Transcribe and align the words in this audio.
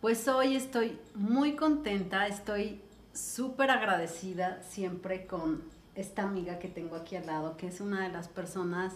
Pues 0.00 0.26
hoy 0.28 0.56
estoy 0.56 0.98
muy 1.14 1.56
contenta, 1.56 2.26
estoy 2.26 2.80
súper 3.12 3.70
agradecida 3.70 4.62
siempre 4.62 5.26
con 5.26 5.62
esta 5.94 6.22
amiga 6.22 6.58
que 6.58 6.68
tengo 6.68 6.96
aquí 6.96 7.16
al 7.16 7.26
lado, 7.26 7.58
que 7.58 7.66
es 7.66 7.82
una 7.82 8.04
de 8.04 8.08
las 8.08 8.26
personas 8.26 8.94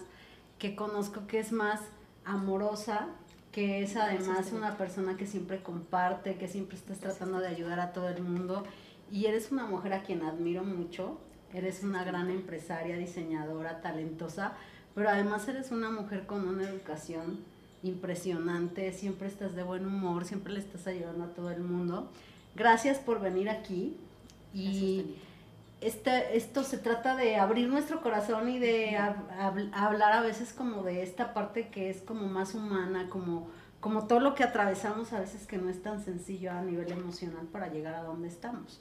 que 0.57 0.75
conozco 0.75 1.27
que 1.27 1.37
es 1.37 1.51
más 1.51 1.79
amorosa, 2.23 3.09
que 3.51 3.83
es 3.83 3.95
además 3.97 4.51
una 4.51 4.79
persona 4.79 5.15
que 5.15 5.27
siempre 5.27 5.61
comparte, 5.61 6.37
que 6.37 6.47
siempre 6.47 6.75
estás 6.75 6.97
tratando 7.01 7.37
de 7.37 7.49
ayudar 7.49 7.79
a 7.79 7.93
todo 7.93 8.09
el 8.09 8.23
mundo. 8.23 8.63
Y 9.11 9.27
eres 9.27 9.51
una 9.51 9.67
mujer 9.67 9.93
a 9.93 10.01
quien 10.01 10.23
admiro 10.23 10.63
mucho, 10.63 11.19
eres 11.53 11.83
una 11.83 12.03
gran 12.03 12.31
empresaria, 12.31 12.97
diseñadora, 12.97 13.79
talentosa, 13.79 14.53
pero 14.95 15.09
además 15.09 15.47
eres 15.47 15.69
una 15.69 15.91
mujer 15.91 16.25
con 16.25 16.47
una 16.47 16.67
educación 16.67 17.45
impresionante, 17.87 18.91
siempre 18.93 19.27
estás 19.27 19.55
de 19.55 19.63
buen 19.63 19.85
humor, 19.85 20.25
siempre 20.25 20.53
le 20.53 20.59
estás 20.59 20.87
ayudando 20.87 21.25
a 21.25 21.33
todo 21.33 21.51
el 21.51 21.61
mundo. 21.61 22.11
Gracias 22.55 22.99
por 22.99 23.19
venir 23.19 23.49
aquí 23.49 23.97
y 24.53 25.15
este, 25.81 26.37
esto 26.37 26.63
se 26.63 26.77
trata 26.77 27.15
de 27.15 27.35
abrir 27.35 27.67
nuestro 27.67 28.01
corazón 28.01 28.49
y 28.49 28.59
de 28.59 28.97
hablar 29.73 30.13
a 30.13 30.21
veces 30.21 30.53
como 30.53 30.83
de 30.83 31.03
esta 31.03 31.33
parte 31.33 31.67
que 31.67 31.89
es 31.89 32.01
como 32.01 32.27
más 32.27 32.55
humana, 32.55 33.07
como, 33.09 33.47
como 33.79 34.07
todo 34.07 34.19
lo 34.19 34.35
que 34.35 34.43
atravesamos 34.43 35.13
a 35.13 35.19
veces 35.19 35.45
que 35.45 35.57
no 35.57 35.69
es 35.69 35.83
tan 35.83 36.03
sencillo 36.03 36.51
a 36.51 36.61
nivel 36.61 36.91
emocional 36.91 37.45
para 37.47 37.67
llegar 37.67 37.95
a 37.95 38.03
donde 38.03 38.29
estamos. 38.29 38.79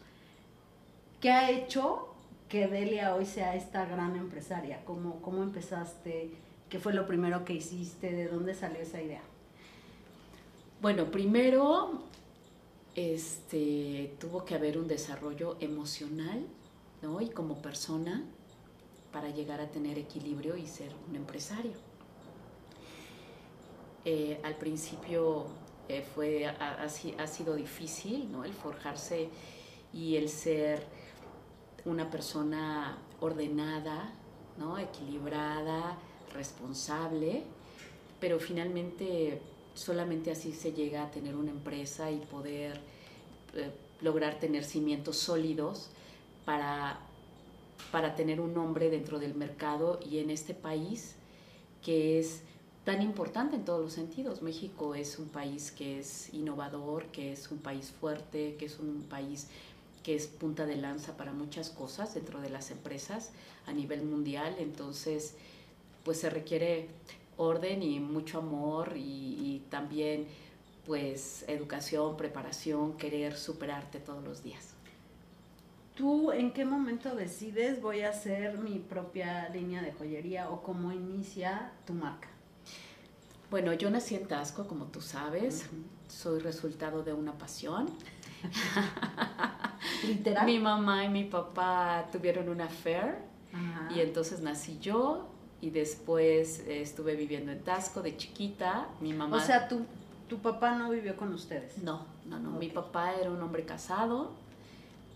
¿Qué 1.20 1.30
ha 1.30 1.50
hecho 1.50 2.14
que 2.48 2.68
Delia 2.68 3.14
hoy 3.14 3.26
sea 3.26 3.56
esta 3.56 3.84
gran 3.86 4.16
empresaria? 4.16 4.80
¿Cómo, 4.84 5.20
cómo 5.20 5.42
empezaste? 5.42 6.30
¿Qué 6.74 6.80
fue 6.80 6.92
lo 6.92 7.06
primero 7.06 7.44
que 7.44 7.52
hiciste? 7.52 8.10
¿De 8.10 8.26
dónde 8.26 8.52
salió 8.52 8.80
esa 8.80 9.00
idea? 9.00 9.22
Bueno, 10.82 11.08
primero 11.08 12.02
este, 12.96 14.16
tuvo 14.18 14.44
que 14.44 14.56
haber 14.56 14.76
un 14.76 14.88
desarrollo 14.88 15.56
emocional 15.60 16.44
y 17.20 17.28
como 17.28 17.62
persona 17.62 18.24
para 19.12 19.28
llegar 19.30 19.60
a 19.60 19.70
tener 19.70 20.00
equilibrio 20.00 20.56
y 20.56 20.66
ser 20.66 20.90
un 21.08 21.14
empresario. 21.14 21.74
Eh, 24.04 24.40
al 24.42 24.56
principio 24.56 25.46
eh, 25.88 26.02
fue, 26.02 26.48
ha, 26.48 26.82
ha, 26.82 27.26
sido 27.28 27.54
difícil 27.54 28.32
¿no? 28.32 28.42
el 28.42 28.52
forjarse 28.52 29.28
y 29.92 30.16
el 30.16 30.28
ser 30.28 30.84
una 31.84 32.10
persona 32.10 32.98
ordenada, 33.20 34.12
¿no? 34.58 34.76
equilibrada, 34.76 35.98
responsable, 36.34 37.42
pero 38.20 38.38
finalmente 38.38 39.40
solamente 39.74 40.30
así 40.30 40.52
se 40.52 40.72
llega 40.72 41.04
a 41.04 41.10
tener 41.10 41.34
una 41.36 41.50
empresa 41.50 42.10
y 42.10 42.18
poder 42.18 42.80
eh, 43.54 43.70
lograr 44.00 44.38
tener 44.38 44.64
cimientos 44.64 45.16
sólidos 45.16 45.90
para, 46.44 47.00
para 47.90 48.14
tener 48.14 48.40
un 48.40 48.54
nombre 48.54 48.90
dentro 48.90 49.18
del 49.18 49.34
mercado 49.34 49.98
y 50.04 50.18
en 50.18 50.30
este 50.30 50.54
país 50.54 51.16
que 51.82 52.18
es 52.18 52.42
tan 52.84 53.02
importante 53.02 53.56
en 53.56 53.64
todos 53.64 53.80
los 53.80 53.92
sentidos. 53.92 54.42
México 54.42 54.94
es 54.94 55.18
un 55.18 55.28
país 55.28 55.70
que 55.70 55.98
es 55.98 56.32
innovador, 56.34 57.06
que 57.06 57.32
es 57.32 57.50
un 57.50 57.58
país 57.58 57.90
fuerte, 57.90 58.56
que 58.58 58.66
es 58.66 58.78
un 58.78 59.04
país 59.08 59.48
que 60.02 60.14
es 60.14 60.26
punta 60.26 60.66
de 60.66 60.76
lanza 60.76 61.16
para 61.16 61.32
muchas 61.32 61.70
cosas 61.70 62.14
dentro 62.14 62.40
de 62.40 62.50
las 62.50 62.70
empresas 62.70 63.30
a 63.66 63.72
nivel 63.72 64.02
mundial. 64.02 64.54
Entonces, 64.58 65.34
pues 66.04 66.20
se 66.20 66.30
requiere 66.30 66.88
orden 67.36 67.82
y 67.82 68.00
mucho 68.00 68.38
amor 68.38 68.92
y, 68.96 69.00
y 69.00 69.66
también 69.70 70.26
pues 70.86 71.44
educación, 71.48 72.16
preparación, 72.16 72.96
querer 72.96 73.36
superarte 73.36 73.98
todos 73.98 74.22
los 74.22 74.42
días. 74.42 74.74
¿Tú 75.94 76.32
en 76.32 76.52
qué 76.52 76.64
momento 76.64 77.14
decides 77.14 77.80
voy 77.80 78.00
a 78.00 78.10
hacer 78.10 78.58
mi 78.58 78.80
propia 78.80 79.48
línea 79.50 79.80
de 79.80 79.92
joyería 79.92 80.50
o 80.50 80.60
cómo 80.60 80.92
inicia 80.92 81.70
tu 81.86 81.94
marca? 81.94 82.28
Bueno, 83.50 83.72
yo 83.72 83.88
nací 83.90 84.16
en 84.16 84.26
Tasco, 84.26 84.66
como 84.66 84.86
tú 84.86 85.00
sabes. 85.00 85.70
Soy 86.08 86.40
resultado 86.40 87.04
de 87.04 87.12
una 87.12 87.38
pasión. 87.38 87.88
Literal. 90.06 90.44
mi 90.44 90.58
mamá 90.58 91.04
y 91.04 91.08
mi 91.08 91.24
papá 91.24 92.08
tuvieron 92.10 92.48
una 92.48 92.64
affair 92.64 93.18
y 93.94 94.00
entonces 94.00 94.40
nací 94.40 94.78
yo 94.80 95.28
y 95.64 95.70
después 95.70 96.60
eh, 96.60 96.82
estuve 96.82 97.16
viviendo 97.16 97.50
en 97.50 97.62
Tasco 97.62 98.02
de 98.02 98.16
chiquita. 98.16 98.88
Mi 99.00 99.12
mamá. 99.12 99.36
O 99.36 99.40
sea, 99.40 99.66
tu, 99.66 99.86
tu 100.28 100.38
papá 100.38 100.74
no 100.76 100.90
vivió 100.90 101.16
con 101.16 101.32
ustedes. 101.32 101.78
No, 101.78 102.04
no, 102.26 102.38
no. 102.38 102.50
Mi 102.52 102.68
papá 102.68 103.14
era 103.14 103.30
un 103.30 103.40
hombre 103.40 103.64
casado 103.64 104.44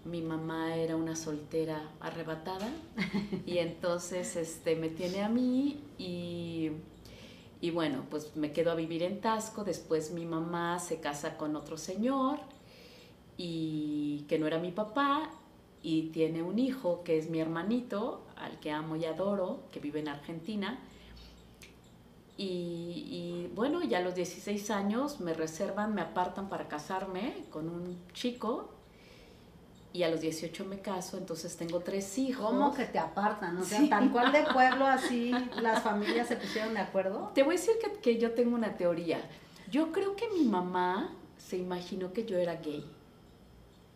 mi 0.05 0.23
mamá 0.23 0.77
era 0.77 0.97
una 0.97 1.15
soltera 1.17 1.91
arrebatada 2.01 2.69
y 3.47 3.59
entonces 3.59 4.37
este, 4.37 4.75
me 4.77 4.89
tiene 4.89 5.23
a 5.23 5.29
mí 5.29 5.81
y, 5.99 6.71
y, 7.61 7.71
bueno, 7.71 8.05
pues 8.09 8.35
me 8.37 8.53
quedo 8.53 8.71
a 8.71 8.75
vivir 8.75 9.03
en 9.03 9.21
Tasco, 9.21 9.65
después 9.65 10.13
mi 10.13 10.25
mamá 10.25 10.79
se 10.79 11.01
casa 11.01 11.37
con 11.37 11.57
otro 11.57 11.77
señor 11.77 12.39
y 13.37 14.25
que 14.29 14.39
no 14.39 14.47
era 14.47 14.59
mi 14.59 14.71
papá 14.71 15.31
y 15.83 16.09
tiene 16.09 16.43
un 16.43 16.59
hijo 16.59 17.03
que 17.05 17.19
es 17.19 17.29
mi 17.29 17.41
hermanito, 17.41 18.23
al 18.41 18.59
que 18.61 18.71
amo 18.71 18.97
y 18.97 19.05
adoro, 19.05 19.65
que 19.73 19.81
vive 19.81 20.01
en 20.01 20.09
Argentina. 20.09 20.79
Y, 22.37 22.45
y, 22.45 23.53
bueno, 23.55 23.83
ya 23.83 23.99
a 23.99 24.01
los 24.01 24.15
16 24.15 24.71
años 24.71 25.21
me 25.21 25.35
reservan, 25.35 25.95
me 25.95 26.03
apartan 26.03 26.49
para 26.49 26.69
casarme 26.69 27.45
con 27.51 27.69
un 27.69 27.99
chico 28.13 28.71
y 29.93 30.03
a 30.03 30.11
los 30.11 30.21
18 30.21 30.65
me 30.67 30.81
caso, 30.81 31.17
entonces 31.17 31.57
tengo 31.57 31.81
tres 31.81 32.19
hijos. 32.19 32.47
¿Cómo 32.47 32.73
que 32.75 32.85
te 32.85 32.99
apartan? 32.99 33.57
O 33.59 33.65
sea, 33.65 33.81
tal 33.89 34.13
cual 34.13 34.31
de 34.31 34.43
pueblo 34.53 34.87
así 34.87 35.33
las 35.61 35.83
familias 35.83 36.29
se 36.29 36.37
pusieron 36.37 36.75
de 36.75 36.81
acuerdo. 36.81 37.33
Te 37.35 37.43
voy 37.43 37.57
a 37.57 37.59
decir 37.59 37.75
que, 37.83 37.99
que, 37.99 38.19
yo 38.19 38.33
tengo 38.33 38.55
una 38.55 38.77
teoría. 38.77 39.21
Yo 39.71 39.91
creo 39.91 40.15
que 40.15 40.29
mi 40.31 40.45
mamá 40.45 41.13
se 41.37 41.57
imaginó 41.57 42.13
que 42.13 42.25
yo 42.25 42.39
era 42.39 42.57
gay. 42.57 42.89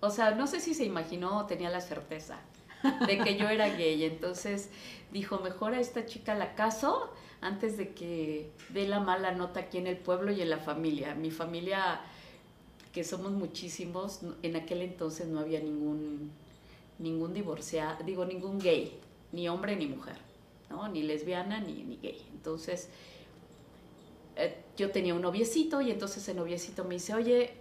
O 0.01 0.11
sea, 0.11 0.33
no 0.33 0.47
sé 0.47 0.59
si 0.59 0.75
se 0.75 0.85
imaginó 0.85 1.39
o 1.39 1.47
tenía 1.47 1.71
la 1.71 1.81
certeza 1.81 2.41
de 3.07 3.19
que 3.19 3.37
yo 3.37 3.49
era 3.49 3.69
gay. 3.69 4.05
Entonces 4.05 4.71
dijo, 5.13 5.39
mejor 5.41 5.75
a 5.75 5.81
esta 5.81 6.07
chica 6.07 6.35
la 6.35 6.55
caso 6.55 7.11
antes 7.41 7.77
de 7.77 7.93
que 7.93 8.51
dé 8.71 8.87
la 8.87 9.01
mala 9.01 9.33
nota 9.33 9.61
aquí 9.61 9.79
en 9.79 9.87
el 9.87 9.97
pueblo 9.97 10.33
y 10.33 10.41
en 10.41 10.51
la 10.51 10.59
familia. 10.59 11.15
Mi 11.15 11.31
familia 11.31 12.01
que 12.93 13.05
somos 13.05 13.33
muchísimos, 13.33 14.21
en 14.43 14.57
aquel 14.57 14.83
entonces 14.83 15.27
no 15.27 15.41
había 15.41 15.61
ningún, 15.61 16.31
ningún 16.99 17.33
divorciado, 17.33 18.05
digo, 18.05 18.25
ningún 18.25 18.59
gay, 18.59 18.99
ni 19.33 19.49
hombre 19.49 19.77
ni 19.77 19.87
mujer, 19.87 20.17
¿no? 20.71 20.89
Ni 20.89 21.03
lesbiana 21.03 21.59
ni, 21.61 21.83
ni 21.85 21.97
gay. 21.97 22.21
Entonces, 22.33 22.91
eh, 24.37 24.57
yo 24.77 24.91
tenía 24.91 25.15
un 25.15 25.23
noviecito 25.23 25.81
y 25.81 25.91
entonces 25.91 26.29
el 26.29 26.37
noviecito 26.37 26.85
me 26.85 26.95
dice, 26.95 27.15
oye, 27.15 27.55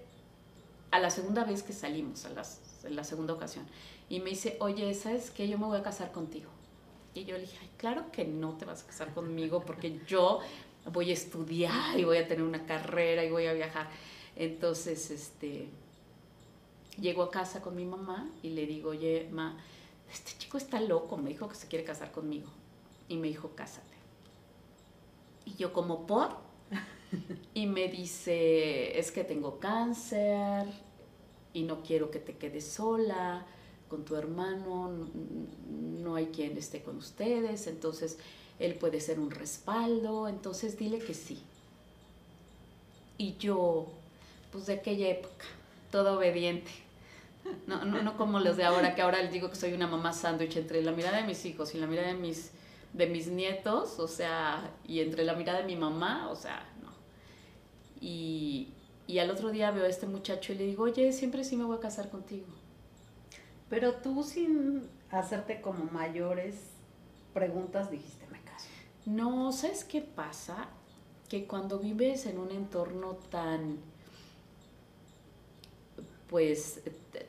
a 0.91 0.99
la 0.99 1.09
segunda 1.09 1.43
vez 1.43 1.63
que 1.63 1.73
salimos, 1.73 2.25
a 2.25 2.89
la 2.89 3.03
segunda 3.03 3.33
ocasión, 3.33 3.65
y 4.09 4.19
me 4.19 4.31
dice, 4.31 4.57
oye, 4.59 4.93
¿sabes 4.93 5.31
qué? 5.31 5.47
Yo 5.47 5.57
me 5.57 5.65
voy 5.65 5.79
a 5.79 5.83
casar 5.83 6.11
contigo. 6.11 6.49
Y 7.13 7.25
yo 7.25 7.35
le 7.35 7.41
dije, 7.41 7.69
claro 7.77 8.11
que 8.11 8.25
no 8.25 8.57
te 8.57 8.65
vas 8.65 8.83
a 8.83 8.87
casar 8.87 9.13
conmigo 9.13 9.63
porque 9.65 9.99
yo 10.07 10.39
voy 10.91 11.11
a 11.11 11.13
estudiar 11.13 11.99
y 11.99 12.03
voy 12.03 12.17
a 12.17 12.27
tener 12.27 12.43
una 12.43 12.65
carrera 12.65 13.23
y 13.23 13.31
voy 13.31 13.47
a 13.47 13.53
viajar. 13.53 13.89
Entonces, 14.35 15.11
este, 15.11 15.69
llego 16.99 17.23
a 17.23 17.31
casa 17.31 17.61
con 17.61 17.75
mi 17.75 17.85
mamá 17.85 18.29
y 18.41 18.51
le 18.51 18.65
digo, 18.65 18.91
oye, 18.91 19.27
ma, 19.31 19.57
este 20.11 20.31
chico 20.37 20.57
está 20.57 20.79
loco, 20.79 21.17
me 21.17 21.29
dijo 21.29 21.47
que 21.49 21.55
se 21.55 21.67
quiere 21.67 21.83
casar 21.83 22.11
conmigo. 22.11 22.49
Y 23.07 23.17
me 23.17 23.27
dijo, 23.27 23.51
cásate. 23.55 23.87
Y 25.45 25.55
yo 25.55 25.73
como 25.73 26.07
por, 26.07 26.37
y 27.53 27.67
me 27.67 27.87
dice, 27.87 28.97
es 28.97 29.11
que 29.11 29.23
tengo 29.23 29.59
cáncer 29.59 30.67
y 31.53 31.63
no 31.63 31.81
quiero 31.81 32.11
que 32.11 32.19
te 32.19 32.37
quedes 32.37 32.65
sola 32.65 33.45
con 33.89 34.05
tu 34.05 34.15
hermano, 34.15 34.89
no 35.69 36.15
hay 36.15 36.27
quien 36.27 36.57
esté 36.57 36.81
con 36.81 36.95
ustedes, 36.95 37.67
entonces 37.67 38.17
él 38.57 38.75
puede 38.75 39.01
ser 39.01 39.19
un 39.19 39.31
respaldo, 39.31 40.29
entonces 40.29 40.77
dile 40.77 40.99
que 40.99 41.13
sí. 41.13 41.43
Y 43.17 43.35
yo, 43.37 43.87
pues 44.51 44.67
de 44.67 44.75
aquella 44.75 45.09
época, 45.09 45.45
todo 45.91 46.17
obediente. 46.17 46.71
No, 47.67 47.83
no, 47.83 48.01
no 48.01 48.17
como 48.17 48.39
los 48.39 48.55
de 48.55 48.63
ahora, 48.63 48.95
que 48.95 49.01
ahora 49.01 49.21
les 49.21 49.31
digo 49.31 49.49
que 49.49 49.55
soy 49.55 49.73
una 49.73 49.87
mamá 49.87 50.13
sándwich 50.13 50.55
entre 50.55 50.81
la 50.83 50.91
mirada 50.91 51.17
de 51.17 51.23
mis 51.23 51.43
hijos 51.45 51.75
y 51.75 51.79
la 51.79 51.87
mirada 51.87 52.07
de 52.09 52.13
mis, 52.13 52.51
de 52.93 53.07
mis 53.07 53.27
nietos, 53.27 53.99
o 53.99 54.07
sea, 54.07 54.71
y 54.87 55.01
entre 55.01 55.25
la 55.25 55.33
mirada 55.33 55.59
de 55.59 55.65
mi 55.65 55.75
mamá, 55.75 56.29
o 56.29 56.35
sea. 56.35 56.65
Y, 58.01 58.73
y 59.07 59.19
al 59.19 59.29
otro 59.29 59.51
día 59.51 59.71
veo 59.71 59.85
a 59.85 59.87
este 59.87 60.07
muchacho 60.07 60.51
y 60.51 60.57
le 60.57 60.65
digo, 60.65 60.83
oye, 60.83 61.13
siempre 61.13 61.43
sí 61.43 61.55
me 61.55 61.63
voy 61.63 61.77
a 61.77 61.79
casar 61.79 62.09
contigo. 62.09 62.47
Pero 63.69 63.93
tú 63.95 64.23
sin 64.23 64.89
hacerte 65.11 65.61
como 65.61 65.85
mayores 65.85 66.55
preguntas 67.33 67.89
dijiste, 67.89 68.25
me 68.31 68.41
caso. 68.41 68.67
No, 69.05 69.51
¿sabes 69.53 69.85
qué 69.85 70.01
pasa? 70.01 70.67
Que 71.29 71.45
cuando 71.45 71.79
vives 71.79 72.25
en 72.25 72.39
un 72.39 72.51
entorno 72.51 73.13
tan 73.29 73.77
pues 76.31 76.79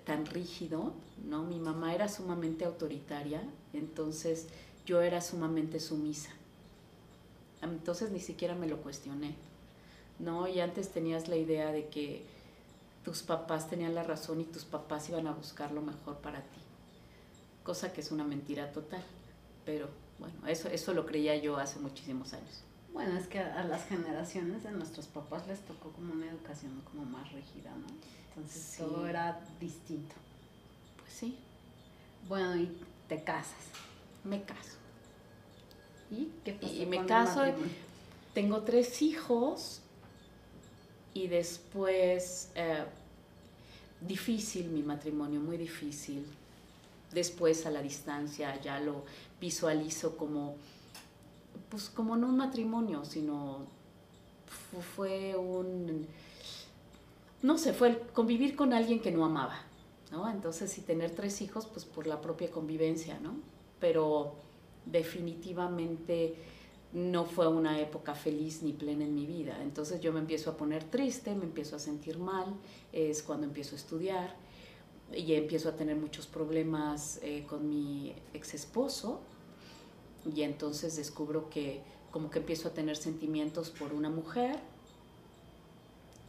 tan 0.05 0.27
rígido, 0.27 0.95
¿no? 1.25 1.43
Mi 1.43 1.59
mamá 1.59 1.93
era 1.93 2.09
sumamente 2.09 2.65
autoritaria, 2.65 3.43
entonces 3.73 4.47
yo 4.87 5.03
era 5.03 5.21
sumamente 5.21 5.81
sumisa. 5.81 6.31
Entonces 7.63 8.13
ni 8.13 8.21
siquiera 8.21 8.55
me 8.55 8.69
lo 8.69 8.81
cuestioné, 8.81 9.35
¿no? 10.23 10.49
Y 10.49 10.61
antes 10.61 10.91
tenías 10.91 11.29
la 11.29 11.37
idea 11.37 11.73
de 11.73 11.89
que 11.89 12.25
tus 13.05 13.23
papás 13.23 13.69
tenían 13.69 13.95
la 13.95 14.05
razón 14.05 14.41
y 14.41 14.45
tus 14.45 14.65
papás 14.65 15.09
iban 15.09 15.27
a 15.27 15.33
buscar 15.33 15.73
lo 15.73 15.83
mejor 15.83 16.19
para 16.19 16.41
ti, 16.41 16.61
cosa 17.65 17.93
que 17.93 18.01
es 18.01 18.13
una 18.13 18.25
mentira 18.25 18.73
total, 18.73 19.03
pero 19.67 19.89
bueno, 20.19 20.47
eso, 20.47 20.69
eso 20.69 20.95
lo 20.95 21.05
creía 21.05 21.37
yo 21.37 21.57
hace 21.57 21.81
muchísimos 21.81 22.33
años. 22.33 22.63
Bueno, 22.93 23.19
es 23.19 23.27
que 23.27 23.41
a, 23.41 23.65
las 23.65 23.87
generaciones 23.89 24.63
de 24.63 24.71
nuestros 24.71 25.07
papás 25.07 25.47
les 25.49 25.61
tocó 25.61 25.91
como 25.91 26.13
una 26.13 26.31
educación 26.31 26.81
como 26.91 27.05
más 27.05 27.33
rígida, 27.33 27.71
¿no? 27.71 27.87
Entonces 28.29 28.77
todo 28.79 29.07
era 29.07 29.41
distinto. 29.59 30.15
Pues 30.99 31.13
sí. 31.13 31.39
Bueno, 32.29 32.55
y 32.57 32.71
te 33.09 33.25
casas. 33.25 33.65
Me 34.25 34.43
caso. 34.43 34.77
¿Y 36.11 36.31
qué 36.45 36.53
pasó 36.53 36.73
Y 36.75 36.87
me 36.87 37.07
caso, 37.07 37.43
tengo 38.35 38.63
tres 38.63 39.01
hijos 39.03 39.83
y 41.15 41.29
después 41.29 42.51
eh, 42.55 42.85
difícil 44.01 44.69
mi 44.69 44.83
matrimonio, 44.83 45.41
muy 45.41 45.57
difícil. 45.57 46.25
Después 47.13 47.67
a 47.67 47.71
la 47.71 47.83
distancia 47.83 48.59
ya 48.61 48.81
lo 48.81 49.05
visualizo 49.41 50.17
como 50.17 50.57
pues 51.69 51.89
como 51.89 52.17
no 52.17 52.29
un 52.29 52.37
matrimonio, 52.37 53.05
sino 53.05 53.67
fue 54.95 55.35
un, 55.37 56.07
no 57.43 57.59
sé, 57.59 57.73
fue 57.73 57.89
el 57.89 57.99
convivir 57.99 58.57
con 58.57 58.73
alguien 58.73 59.01
que 59.01 59.11
no 59.11 59.25
amaba, 59.25 59.59
¿no? 60.11 60.31
Entonces, 60.31 60.77
y 60.79 60.83
tener 60.83 61.13
tres 61.13 61.41
hijos, 61.41 61.67
pues 61.67 61.85
por 61.85 62.07
la 62.07 62.21
propia 62.21 62.51
convivencia, 62.51 63.19
¿no? 63.21 63.35
Pero 63.81 64.35
definitivamente 64.87 66.35
no 66.93 67.25
fue 67.25 67.49
una 67.49 67.81
época 67.81 68.15
feliz 68.15 68.63
ni 68.63 68.73
plena 68.73 69.05
en 69.05 69.15
mi 69.15 69.27
vida. 69.27 69.59
Entonces 69.63 70.01
yo 70.01 70.13
me 70.13 70.21
empiezo 70.21 70.51
a 70.51 70.57
poner 70.57 70.85
triste, 70.85 71.35
me 71.35 71.45
empiezo 71.45 71.77
a 71.77 71.79
sentir 71.79 72.19
mal, 72.19 72.47
es 72.93 73.23
cuando 73.23 73.47
empiezo 73.47 73.75
a 73.75 73.79
estudiar 73.79 74.35
y 75.15 75.35
empiezo 75.35 75.69
a 75.69 75.73
tener 75.77 75.97
muchos 75.97 76.27
problemas 76.27 77.19
eh, 77.23 77.45
con 77.49 77.69
mi 77.69 78.15
ex 78.35 78.55
esposo, 78.55 79.21
y 80.35 80.43
entonces 80.43 80.97
descubro 80.97 81.51
que 81.51 81.83
como 82.11 82.31
que 82.31 82.39
empiezo 82.39 82.69
a 82.69 82.73
tener 82.73 82.97
sentimientos 82.97 83.71
por 83.71 83.93
una 83.93 84.11
mujer 84.11 84.59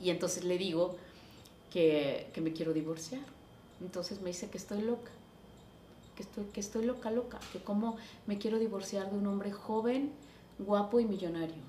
y 0.01 0.09
entonces 0.09 0.43
le 0.43 0.57
digo 0.57 0.95
que, 1.71 2.27
me 2.41 2.53
quiero 2.53 2.73
divorciar. 2.73 3.23
Entonces 3.81 4.21
me 4.21 4.29
dice 4.29 4.49
que 4.49 4.57
estoy 4.57 4.81
loca, 4.81 5.11
que 6.15 6.23
estoy, 6.23 6.45
que 6.45 6.59
estoy 6.59 6.85
loca, 6.85 7.11
loca, 7.11 7.39
que 7.51 7.59
como 7.59 7.97
me 8.27 8.37
quiero 8.37 8.59
divorciar 8.59 9.11
de 9.11 9.17
un 9.17 9.27
hombre 9.27 9.51
joven, 9.51 10.11
guapo 10.59 10.99
y 10.99 11.05
millonario. 11.05 11.61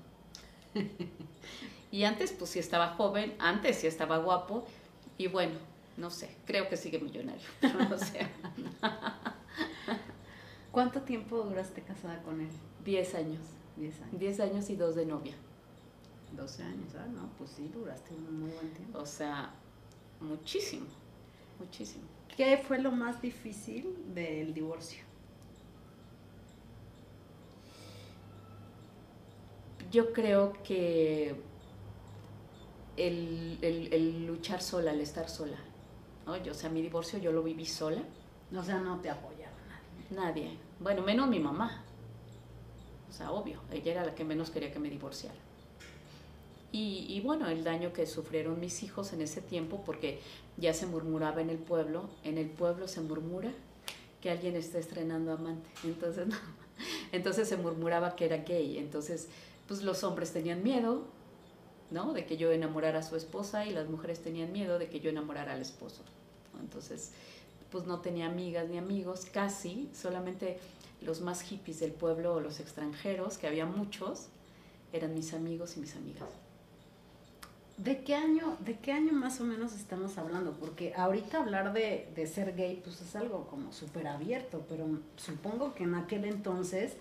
y 1.91 2.03
antes 2.03 2.31
pues 2.31 2.51
sí 2.51 2.59
estaba 2.59 2.89
joven, 2.95 3.35
antes 3.39 3.77
sí 3.77 3.87
estaba 3.87 4.17
guapo 4.17 4.65
y 5.17 5.27
bueno, 5.27 5.55
no 5.97 6.09
sé, 6.09 6.35
creo 6.45 6.67
que 6.69 6.77
sigue 6.77 6.99
millonario, 6.99 7.47
no 7.89 7.97
sé. 7.97 8.27
¿Cuánto 10.71 11.01
tiempo 11.01 11.37
duraste 11.37 11.81
casada 11.81 12.21
con 12.21 12.41
él? 12.41 12.49
Diez 12.83 13.15
años. 13.15 13.39
Diez 13.77 14.01
años. 14.01 14.19
Diez 14.19 14.39
años 14.41 14.69
y 14.69 14.75
dos 14.75 14.95
de 14.95 15.05
novia. 15.05 15.33
Doce 16.35 16.63
años, 16.63 16.93
ah, 16.95 17.05
no, 17.07 17.29
pues 17.37 17.51
sí, 17.51 17.71
duraste 17.73 18.13
un 18.13 18.41
muy 18.41 18.51
buen 18.51 18.69
tiempo. 18.73 18.99
O 18.99 19.05
sea, 19.05 19.53
muchísimo, 20.19 20.85
muchísimo. 21.59 22.03
¿Qué 22.35 22.57
fue 22.57 22.79
lo 22.79 22.91
más 22.91 23.21
difícil 23.21 24.13
del 24.13 24.53
divorcio? 24.53 25.03
Yo 29.95 30.11
creo 30.11 30.51
que 30.61 31.33
el, 32.97 33.57
el, 33.61 34.27
luchar 34.27 34.61
sola, 34.61 34.91
el 34.91 34.99
estar 34.99 35.29
sola. 35.29 35.55
¿no? 36.25 36.35
Yo, 36.35 36.51
o 36.51 36.53
sea, 36.53 36.69
mi 36.69 36.81
divorcio 36.81 37.17
yo 37.17 37.31
lo 37.31 37.41
viví 37.41 37.65
sola. 37.65 38.03
O 38.53 38.61
sea, 38.61 38.79
no 38.79 38.99
te 38.99 39.09
apoyaba 39.09 39.55
nadie. 39.69 40.17
Nadie. 40.43 40.57
Bueno, 40.81 41.01
menos 41.01 41.29
mi 41.29 41.39
mamá. 41.39 41.81
O 43.09 43.13
sea, 43.13 43.31
obvio, 43.31 43.61
ella 43.71 43.93
era 43.93 44.03
la 44.03 44.13
que 44.15 44.25
menos 44.25 44.49
quería 44.49 44.69
que 44.73 44.79
me 44.79 44.89
divorciara. 44.89 45.37
Y, 46.73 47.05
y, 47.07 47.21
bueno, 47.21 47.47
el 47.47 47.63
daño 47.63 47.93
que 47.93 48.05
sufrieron 48.05 48.59
mis 48.59 48.83
hijos 48.83 49.13
en 49.13 49.21
ese 49.21 49.39
tiempo, 49.39 49.81
porque 49.85 50.19
ya 50.57 50.73
se 50.73 50.87
murmuraba 50.87 51.39
en 51.39 51.49
el 51.49 51.57
pueblo, 51.57 52.09
en 52.25 52.37
el 52.37 52.49
pueblo 52.49 52.89
se 52.89 52.99
murmura 52.99 53.53
que 54.19 54.29
alguien 54.29 54.57
está 54.57 54.77
estrenando 54.77 55.31
amante. 55.31 55.69
Entonces, 55.85 56.27
entonces 57.13 57.47
se 57.47 57.55
murmuraba 57.55 58.17
que 58.17 58.25
era 58.25 58.39
gay. 58.39 58.77
Entonces, 58.77 59.29
pues 59.67 59.83
los 59.83 60.03
hombres 60.03 60.31
tenían 60.31 60.63
miedo, 60.63 61.05
¿no? 61.91 62.13
De 62.13 62.25
que 62.25 62.37
yo 62.37 62.51
enamorara 62.51 62.99
a 62.99 63.03
su 63.03 63.15
esposa 63.15 63.65
y 63.65 63.71
las 63.71 63.89
mujeres 63.89 64.21
tenían 64.21 64.51
miedo 64.51 64.79
de 64.79 64.89
que 64.89 64.99
yo 64.99 65.09
enamorara 65.09 65.53
al 65.53 65.61
esposo. 65.61 66.03
Entonces, 66.59 67.11
pues 67.71 67.85
no 67.85 67.99
tenía 67.99 68.27
amigas 68.27 68.69
ni 68.69 68.77
amigos, 68.77 69.25
casi, 69.31 69.89
solamente 69.93 70.59
los 71.01 71.21
más 71.21 71.41
hippies 71.41 71.79
del 71.79 71.91
pueblo 71.91 72.35
o 72.35 72.39
los 72.39 72.59
extranjeros, 72.59 73.37
que 73.37 73.47
había 73.47 73.65
muchos, 73.65 74.27
eran 74.93 75.13
mis 75.13 75.33
amigos 75.33 75.77
y 75.77 75.81
mis 75.81 75.95
amigas. 75.95 76.29
¿De 77.77 78.03
qué 78.03 78.15
año, 78.15 78.55
de 78.61 78.79
qué 78.79 78.93
año 78.93 79.11
más 79.11 79.41
o 79.41 79.43
menos 79.43 79.73
estamos 79.73 80.17
hablando? 80.17 80.53
Porque 80.53 80.93
ahorita 80.95 81.39
hablar 81.39 81.73
de, 81.73 82.09
de 82.15 82.25
ser 82.25 82.55
gay 82.55 82.79
pues 82.81 83.01
es 83.01 83.15
algo 83.17 83.47
como 83.47 83.73
súper 83.73 84.07
abierto, 84.07 84.63
pero 84.69 84.87
supongo 85.17 85.75
que 85.75 85.83
en 85.83 85.95
aquel 85.95 86.23
entonces 86.23 86.93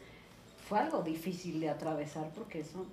fue 0.75 0.83
algo 0.83 1.03
difícil 1.03 1.61
de 1.61 1.69
atravesar 1.69 2.33
porque 2.35 2.59
eso... 2.59 2.85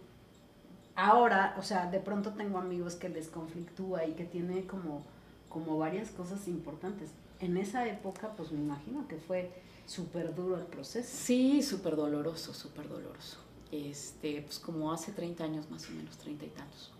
Ahora, 0.95 1.55
o 1.57 1.63
sea, 1.63 1.89
de 1.89 1.99
pronto 1.99 2.33
tengo 2.33 2.59
amigos 2.59 2.93
que 2.93 3.09
les 3.09 3.27
conflictúa 3.27 4.05
y 4.05 4.11
que 4.11 4.23
tiene 4.23 4.67
como, 4.67 5.01
como 5.49 5.79
varias 5.79 6.11
cosas 6.11 6.47
importantes, 6.47 7.09
en 7.39 7.57
esa 7.57 7.87
época, 7.87 8.33
pues 8.37 8.51
me 8.51 8.59
imagino 8.59 9.07
que 9.07 9.17
fue 9.17 9.49
súper 9.87 10.35
duro 10.35 10.57
el 10.57 10.65
proceso. 10.65 11.09
Sí, 11.11 11.63
súper 11.63 11.95
doloroso, 11.95 12.53
súper 12.53 12.87
doloroso. 12.87 13.39
Este, 13.71 14.43
pues 14.43 14.59
como 14.59 14.93
hace 14.93 15.11
30 15.11 15.43
años 15.43 15.71
más 15.71 15.89
o 15.89 15.93
menos, 15.93 16.15
30 16.19 16.45
y 16.45 16.49
tantos. 16.49 16.91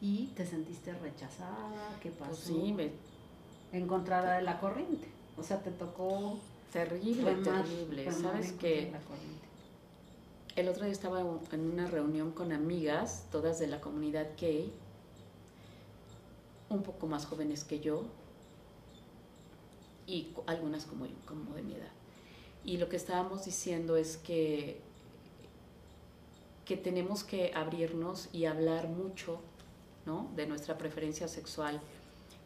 ¿Y 0.00 0.26
te 0.36 0.46
sentiste 0.46 0.92
rechazada? 0.92 1.98
¿Qué 2.00 2.10
pues 2.10 2.30
pasó? 2.30 2.52
Pues 2.52 2.64
sí, 2.64 2.72
me... 2.72 2.92
Encontrada 3.72 4.36
de 4.36 4.42
la 4.42 4.60
corriente. 4.60 5.08
O 5.36 5.42
sea, 5.42 5.60
te 5.60 5.72
tocó... 5.72 6.38
Terrible, 6.72 7.34
terrible. 7.36 8.12
¿Sabes 8.12 8.52
que 8.52 8.92
El 10.56 10.68
otro 10.68 10.84
día 10.84 10.92
estaba 10.92 11.20
en 11.20 11.60
una 11.60 11.86
reunión 11.86 12.32
con 12.32 12.52
amigas, 12.52 13.26
todas 13.32 13.58
de 13.58 13.66
la 13.66 13.80
comunidad 13.80 14.28
gay, 14.38 14.72
un 16.68 16.82
poco 16.82 17.06
más 17.06 17.26
jóvenes 17.26 17.64
que 17.64 17.80
yo, 17.80 18.04
y 20.06 20.32
algunas 20.46 20.84
como, 20.84 21.06
como 21.26 21.54
de 21.54 21.62
mi 21.62 21.74
edad. 21.74 21.92
Y 22.64 22.76
lo 22.76 22.88
que 22.88 22.96
estábamos 22.96 23.44
diciendo 23.44 23.96
es 23.96 24.16
que, 24.16 24.80
que 26.64 26.76
tenemos 26.76 27.24
que 27.24 27.52
abrirnos 27.54 28.28
y 28.32 28.44
hablar 28.44 28.88
mucho 28.88 29.40
¿no? 30.06 30.30
de 30.36 30.46
nuestra 30.46 30.76
preferencia 30.78 31.26
sexual 31.26 31.80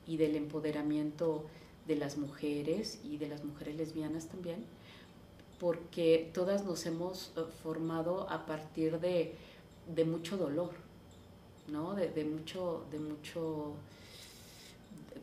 y 0.06 0.16
del 0.16 0.36
empoderamiento 0.36 1.44
de 1.86 1.96
las 1.96 2.16
mujeres 2.16 3.00
y 3.04 3.18
de 3.18 3.28
las 3.28 3.44
mujeres 3.44 3.76
lesbianas 3.76 4.26
también, 4.26 4.64
porque 5.58 6.30
todas 6.34 6.64
nos 6.64 6.86
hemos 6.86 7.32
eh, 7.36 7.42
formado 7.62 8.28
a 8.30 8.46
partir 8.46 9.00
de, 9.00 9.34
de 9.94 10.04
mucho 10.04 10.36
dolor, 10.36 10.72
¿no? 11.68 11.94
De, 11.94 12.08
de, 12.08 12.24
mucho, 12.24 12.84
de 12.90 12.98
mucho, 12.98 13.74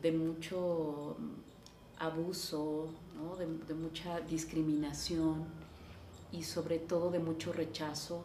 de 0.00 0.12
mucho 0.12 1.16
abuso, 2.02 2.88
de, 3.38 3.74
mucha 3.74 4.20
discriminación 4.20 5.44
y 6.32 6.42
sobre 6.42 6.78
todo 6.78 7.10
de 7.10 7.20
mucho 7.20 7.52
rechazo 7.52 8.24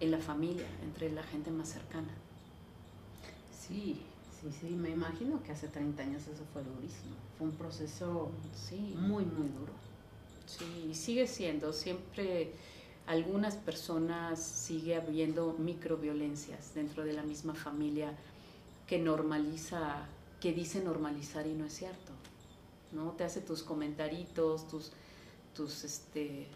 en 0.00 0.10
la 0.10 0.18
familia, 0.18 0.66
entre 0.82 1.12
la 1.12 1.22
gente 1.22 1.50
más 1.50 1.68
cercana. 1.68 2.12
Sí, 3.56 4.00
sí, 4.52 4.58
sí, 4.60 4.74
me 4.74 4.90
imagino 4.90 5.42
que 5.42 5.52
hace 5.52 5.68
30 5.68 6.02
años 6.02 6.22
eso 6.26 6.44
fue 6.52 6.62
durísimo. 6.62 7.16
Fue 7.38 7.48
un 7.48 7.54
proceso 7.54 8.30
sí. 8.54 8.94
muy, 8.96 9.24
muy 9.24 9.48
duro. 9.48 9.72
Sí, 10.46 10.88
y 10.90 10.94
sigue 10.94 11.26
siendo. 11.26 11.72
Siempre 11.72 12.52
algunas 13.06 13.56
personas 13.56 14.42
sigue 14.42 14.96
habiendo 14.96 15.54
microviolencias 15.58 16.74
dentro 16.74 17.04
de 17.04 17.12
la 17.12 17.22
misma 17.22 17.54
familia 17.54 18.14
que 18.86 18.98
normaliza, 18.98 20.06
que 20.40 20.52
dice 20.52 20.82
normalizar 20.82 21.46
y 21.46 21.54
no 21.54 21.64
es 21.64 21.74
cierto. 21.74 22.12
¿no? 22.92 23.12
Te 23.12 23.24
hace 23.24 23.40
tus 23.40 23.62
comentaritos, 23.62 24.68
tus, 24.68 24.92
tus, 25.54 25.84
este, 25.84 26.46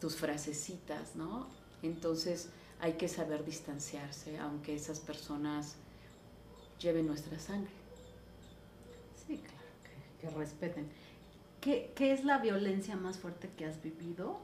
tus 0.00 0.16
frasecitas, 0.16 1.14
¿no? 1.14 1.46
Entonces 1.82 2.48
hay 2.80 2.94
que 2.94 3.08
saber 3.08 3.44
distanciarse, 3.44 4.38
aunque 4.38 4.74
esas 4.74 5.00
personas 5.00 5.76
lleven 6.80 7.06
nuestra 7.06 7.38
sangre. 7.38 7.70
que 10.20 10.30
respeten. 10.30 10.88
¿Qué, 11.60 11.92
¿Qué 11.94 12.12
es 12.12 12.24
la 12.24 12.38
violencia 12.38 12.96
más 12.96 13.18
fuerte 13.18 13.50
que 13.56 13.66
has 13.66 13.82
vivido 13.82 14.38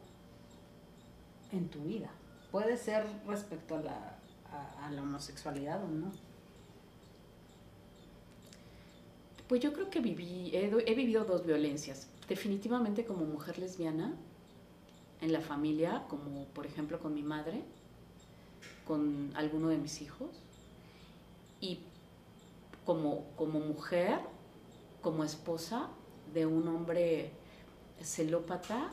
en 1.52 1.68
tu 1.68 1.82
vida? 1.84 2.10
Puede 2.50 2.76
ser 2.76 3.06
respecto 3.26 3.76
a 3.76 3.80
la, 3.80 4.18
a, 4.50 4.86
a 4.86 4.90
la 4.90 5.02
homosexualidad 5.02 5.82
o 5.84 5.88
no. 5.88 6.12
Pues 9.48 9.60
yo 9.60 9.72
creo 9.72 9.90
que 9.90 10.00
viví, 10.00 10.50
he, 10.54 10.66
he 10.86 10.94
vivido 10.94 11.24
dos 11.24 11.46
violencias. 11.46 12.08
Definitivamente 12.28 13.04
como 13.04 13.24
mujer 13.24 13.58
lesbiana, 13.58 14.14
en 15.22 15.32
la 15.32 15.40
familia, 15.40 16.04
como 16.08 16.46
por 16.46 16.66
ejemplo 16.66 16.98
con 16.98 17.14
mi 17.14 17.22
madre, 17.22 17.62
con 18.86 19.30
alguno 19.36 19.68
de 19.68 19.78
mis 19.78 20.02
hijos, 20.02 20.30
y 21.60 21.78
como, 22.84 23.26
como 23.36 23.60
mujer, 23.60 24.18
como 25.02 25.24
esposa 25.24 25.88
de 26.32 26.46
un 26.46 26.66
hombre 26.68 27.32
celópata, 28.00 28.90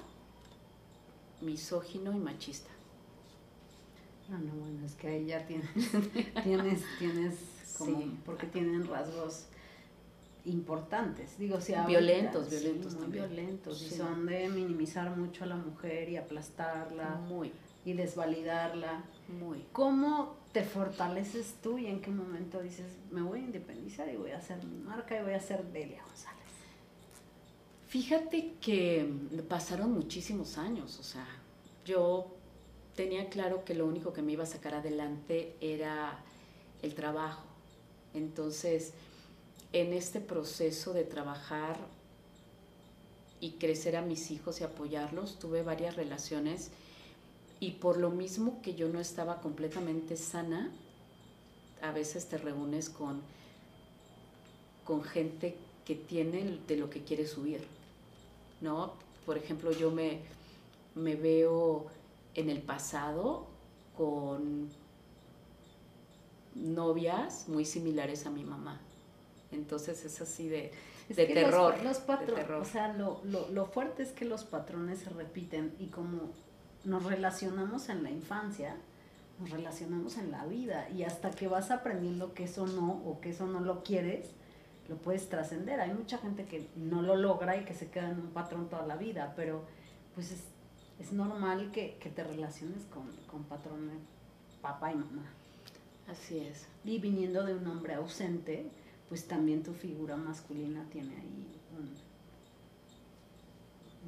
misógino 1.41 2.11
y 2.13 2.19
machista. 2.19 2.69
No, 4.29 4.37
no, 4.37 4.53
bueno, 4.53 4.85
es 4.85 4.93
que 4.95 5.07
ahí 5.07 5.25
ya 5.25 5.45
tienes, 5.47 5.69
tienes, 6.43 6.83
tienes 6.99 7.35
como, 7.77 7.97
Sí. 7.99 8.17
porque 8.25 8.45
tienen 8.47 8.85
rasgos 8.87 9.45
importantes, 10.45 11.37
digo, 11.37 11.59
si 11.59 11.73
Violentos, 11.87 12.43
ahorita, 12.43 12.49
sí, 12.57 12.63
violentos 12.63 12.95
muy 12.95 13.07
violentos, 13.07 13.81
y 13.81 13.89
Sí. 13.89 13.95
son 13.97 14.25
de 14.25 14.49
minimizar 14.49 15.15
mucho 15.15 15.43
a 15.43 15.47
la 15.47 15.55
mujer 15.55 16.09
y 16.09 16.17
aplastarla 16.17 17.15
Muy, 17.27 17.51
y 17.85 17.93
desvalidarla. 17.93 19.03
muy. 19.27 19.65
¿Cómo 19.71 20.35
te 20.51 20.63
fortaleces 20.63 21.55
tú 21.61 21.77
y 21.77 21.87
en 21.87 22.01
qué 22.01 22.09
momento 22.09 22.61
dices, 22.61 22.85
me 23.11 23.21
voy 23.21 23.39
a 23.39 23.43
independizar 23.43 24.09
y 24.09 24.15
voy 24.15 24.31
a 24.31 24.37
hacer 24.37 24.63
mi 24.63 24.77
marca 24.77 25.19
y 25.19 25.23
voy 25.23 25.33
a 25.33 25.39
ser 25.39 25.63
Delia 25.65 26.03
González? 26.03 26.39
Fíjate 27.87 28.53
que 28.61 29.11
pasaron 29.47 29.91
muchísimos 29.93 30.57
años, 30.57 30.99
o 30.99 31.03
sea, 31.03 31.27
yo 31.85 32.35
tenía 32.95 33.29
claro 33.29 33.63
que 33.63 33.73
lo 33.73 33.85
único 33.85 34.13
que 34.13 34.21
me 34.21 34.33
iba 34.33 34.43
a 34.43 34.47
sacar 34.47 34.75
adelante 34.75 35.55
era 35.61 36.23
el 36.81 36.93
trabajo. 36.95 37.43
Entonces, 38.13 38.93
en 39.71 39.93
este 39.93 40.19
proceso 40.19 40.93
de 40.93 41.03
trabajar 41.03 41.77
y 43.39 43.51
crecer 43.51 43.95
a 43.95 44.01
mis 44.01 44.31
hijos 44.31 44.61
y 44.61 44.63
apoyarlos, 44.63 45.39
tuve 45.39 45.63
varias 45.63 45.95
relaciones 45.95 46.71
y 47.59 47.71
por 47.71 47.97
lo 47.97 48.09
mismo 48.09 48.61
que 48.61 48.75
yo 48.75 48.87
no 48.89 48.99
estaba 48.99 49.41
completamente 49.41 50.15
sana, 50.15 50.71
a 51.81 51.91
veces 51.91 52.27
te 52.27 52.37
reúnes 52.37 52.89
con, 52.89 53.21
con 54.85 55.03
gente 55.03 55.55
que 55.85 55.95
tiene 55.95 56.59
de 56.67 56.77
lo 56.77 56.89
que 56.89 57.03
quiere 57.03 57.25
subir, 57.27 57.61
¿no? 58.61 58.93
Por 59.25 59.37
ejemplo, 59.37 59.71
yo 59.71 59.91
me, 59.91 60.19
me 60.95 61.15
veo 61.15 61.87
en 62.35 62.49
el 62.49 62.61
pasado 62.61 63.47
con 63.97 64.69
novias 66.55 67.47
muy 67.47 67.65
similares 67.65 68.25
a 68.25 68.29
mi 68.29 68.43
mamá. 68.43 68.79
Entonces 69.51 70.05
es 70.05 70.21
así 70.21 70.47
de, 70.47 70.71
Es 71.09 71.17
de 71.17 71.25
terror. 71.25 71.75
Los, 71.83 72.07
los 72.07 72.19
de 72.19 72.25
terror. 72.33 72.61
O 72.61 72.65
sea, 72.65 72.93
lo, 72.93 73.21
lo, 73.23 73.49
lo 73.49 73.65
fuerte 73.65 74.03
es 74.03 74.11
que 74.11 74.25
los 74.25 74.43
patrones 74.43 74.99
se 74.99 75.09
repiten 75.09 75.73
y 75.79 75.87
como 75.87 76.31
nos 76.85 77.03
relacionamos 77.03 77.89
en 77.89 78.03
la 78.03 78.11
infancia, 78.11 78.75
nos 79.39 79.49
relacionamos 79.51 80.17
en 80.17 80.31
la 80.31 80.45
vida 80.45 80.89
y 80.89 81.03
hasta 81.03 81.31
que 81.31 81.47
vas 81.47 81.71
aprendiendo 81.71 82.33
que 82.33 82.43
eso 82.45 82.67
no 82.67 82.91
o 83.05 83.19
que 83.21 83.29
eso 83.29 83.47
no 83.47 83.59
lo 83.61 83.83
quieres, 83.83 84.31
lo 84.87 84.97
puedes 84.97 85.29
trascender. 85.29 85.79
Hay 85.79 85.93
mucha 85.93 86.17
gente 86.17 86.45
que 86.45 86.67
no 86.75 87.01
lo 87.01 87.15
logra 87.15 87.57
y 87.57 87.65
que 87.65 87.73
se 87.73 87.89
queda 87.89 88.09
en 88.09 88.19
un 88.19 88.31
patrón 88.31 88.69
toda 88.69 88.85
la 88.85 88.95
vida, 88.97 89.33
pero 89.35 89.63
pues 90.15 90.31
es, 90.31 90.43
es 90.99 91.11
normal 91.13 91.71
que, 91.71 91.97
que 91.99 92.09
te 92.09 92.23
relaciones 92.23 92.83
con, 92.85 93.03
con 93.29 93.43
patrones 93.43 93.99
papá 94.61 94.91
y 94.91 94.95
mamá. 94.95 95.23
Así 96.07 96.39
es. 96.39 96.65
Y 96.83 96.97
viniendo 96.99 97.43
de 97.45 97.53
un 97.55 97.67
hombre 97.67 97.93
ausente, 97.93 98.69
pues 99.07 99.27
también 99.27 99.63
tu 99.63 99.73
figura 99.73 100.17
masculina 100.17 100.83
tiene 100.91 101.15
ahí 101.15 101.47
un- 101.77 102.09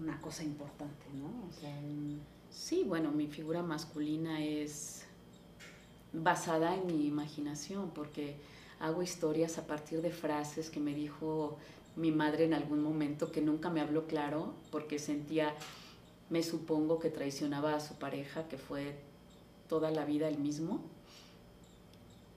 una 0.03 0.19
cosa 0.21 0.43
importante, 0.43 1.05
¿no? 1.13 1.47
O 1.47 1.51
sea, 1.51 1.69
un- 1.77 2.21
Sí, 2.51 2.83
bueno, 2.83 3.11
mi 3.11 3.27
figura 3.27 3.63
masculina 3.63 4.43
es 4.43 5.03
basada 6.11 6.75
en 6.75 6.85
mi 6.87 7.07
imaginación, 7.07 7.91
porque 7.91 8.35
hago 8.81 9.01
historias 9.01 9.57
a 9.57 9.65
partir 9.67 10.01
de 10.01 10.11
frases 10.11 10.69
que 10.69 10.81
me 10.81 10.93
dijo 10.93 11.57
mi 11.95 12.11
madre 12.11 12.43
en 12.43 12.53
algún 12.53 12.83
momento 12.83 13.31
que 13.31 13.41
nunca 13.41 13.69
me 13.69 13.79
habló 13.79 14.05
claro, 14.05 14.53
porque 14.69 14.99
sentía, 14.99 15.55
me 16.29 16.43
supongo 16.43 16.99
que 16.99 17.09
traicionaba 17.09 17.73
a 17.73 17.79
su 17.79 17.95
pareja, 17.95 18.47
que 18.49 18.57
fue 18.57 18.95
toda 19.69 19.89
la 19.89 20.03
vida 20.03 20.27
el 20.27 20.37
mismo. 20.37 20.81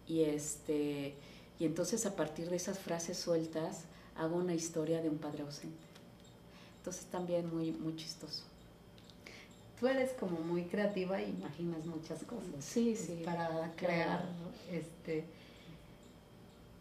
Y 0.07 0.23
este, 0.23 1.15
y 1.59 1.65
entonces 1.65 2.07
a 2.07 2.15
partir 2.15 2.51
de 2.51 2.57
esas 2.57 2.79
frases 2.79 3.19
sueltas 3.19 3.85
hago 4.17 4.37
una 4.37 4.55
historia 4.55 5.03
de 5.03 5.11
un 5.11 5.19
padre 5.19 5.43
ausente. 5.43 5.83
Entonces 6.79 7.07
también 7.07 7.53
muy, 7.53 7.73
muy 7.73 7.97
chistoso. 7.97 8.54
Tú 9.85 9.89
eres 9.91 10.15
como 10.15 10.41
muy 10.41 10.65
creativa 10.65 11.21
y 11.21 11.29
imaginas 11.29 11.85
muchas 11.85 12.23
cosas. 12.25 12.65
Sí, 12.65 12.97
sí. 12.97 13.21
Para 13.23 13.71
crear, 13.77 14.25
este... 14.73 15.27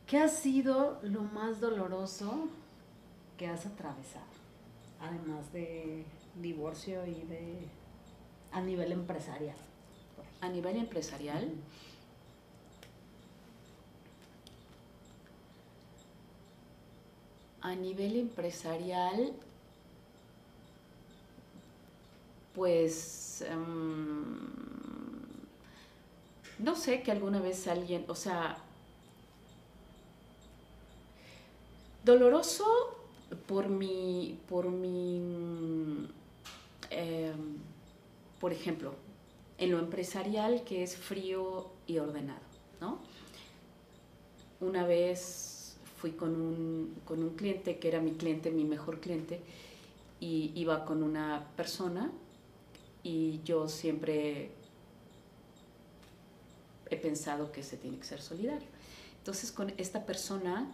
¿Qué 0.07 0.19
ha 0.19 0.29
sido 0.29 1.01
lo 1.03 1.23
más 1.23 1.59
doloroso 1.59 2.47
que 3.37 3.47
has 3.47 3.65
atravesado? 3.65 4.23
Además 5.01 5.51
de 5.51 6.05
divorcio 6.41 7.05
y 7.05 7.25
de... 7.25 7.67
a 8.53 8.61
nivel 8.61 8.93
empresarial. 8.93 9.57
A 10.39 10.47
nivel 10.47 10.77
empresarial, 10.77 11.51
a 17.59 17.75
nivel 17.75 18.15
empresarial, 18.15 19.33
pues 22.53 23.41
em, 23.41 24.37
no 26.59 26.75
sé 26.75 27.01
que 27.01 27.11
alguna 27.11 27.39
vez 27.41 27.67
alguien, 27.67 28.05
o 28.07 28.15
sea, 28.15 28.57
doloroso 32.03 32.65
por 33.47 33.69
mi, 33.69 34.39
por 34.47 34.69
mi, 34.69 36.07
em, 36.89 37.57
por 38.39 38.53
ejemplo, 38.53 38.93
en 39.57 39.71
lo 39.71 39.79
empresarial 39.79 40.63
que 40.63 40.83
es 40.83 40.95
frío 40.95 41.71
y 41.87 41.97
ordenado, 41.97 42.41
¿no? 42.79 42.99
Una 44.59 44.85
vez 44.85 45.77
fui 45.97 46.11
con 46.11 46.35
un, 46.35 46.95
con 47.05 47.23
un 47.23 47.31
cliente 47.35 47.79
que 47.79 47.87
era 47.87 47.99
mi 47.99 48.11
cliente, 48.13 48.51
mi 48.51 48.63
mejor 48.63 48.99
cliente, 48.99 49.41
y 50.19 50.51
iba 50.55 50.85
con 50.85 51.03
una 51.03 51.47
persona 51.55 52.11
y 53.03 53.41
yo 53.43 53.67
siempre 53.67 54.51
he 56.89 56.97
pensado 56.97 57.51
que 57.51 57.63
se 57.63 57.77
tiene 57.77 57.97
que 57.97 58.05
ser 58.05 58.21
solidario. 58.21 58.67
Entonces 59.17 59.51
con 59.51 59.73
esta 59.77 60.05
persona 60.05 60.71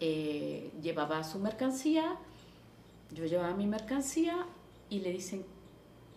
eh, 0.00 0.70
llevaba 0.82 1.22
su 1.24 1.38
mercancía, 1.38 2.16
yo 3.12 3.26
llevaba 3.26 3.54
mi 3.54 3.66
mercancía 3.66 4.46
y 4.90 5.00
le 5.00 5.12
dicen, 5.12 5.44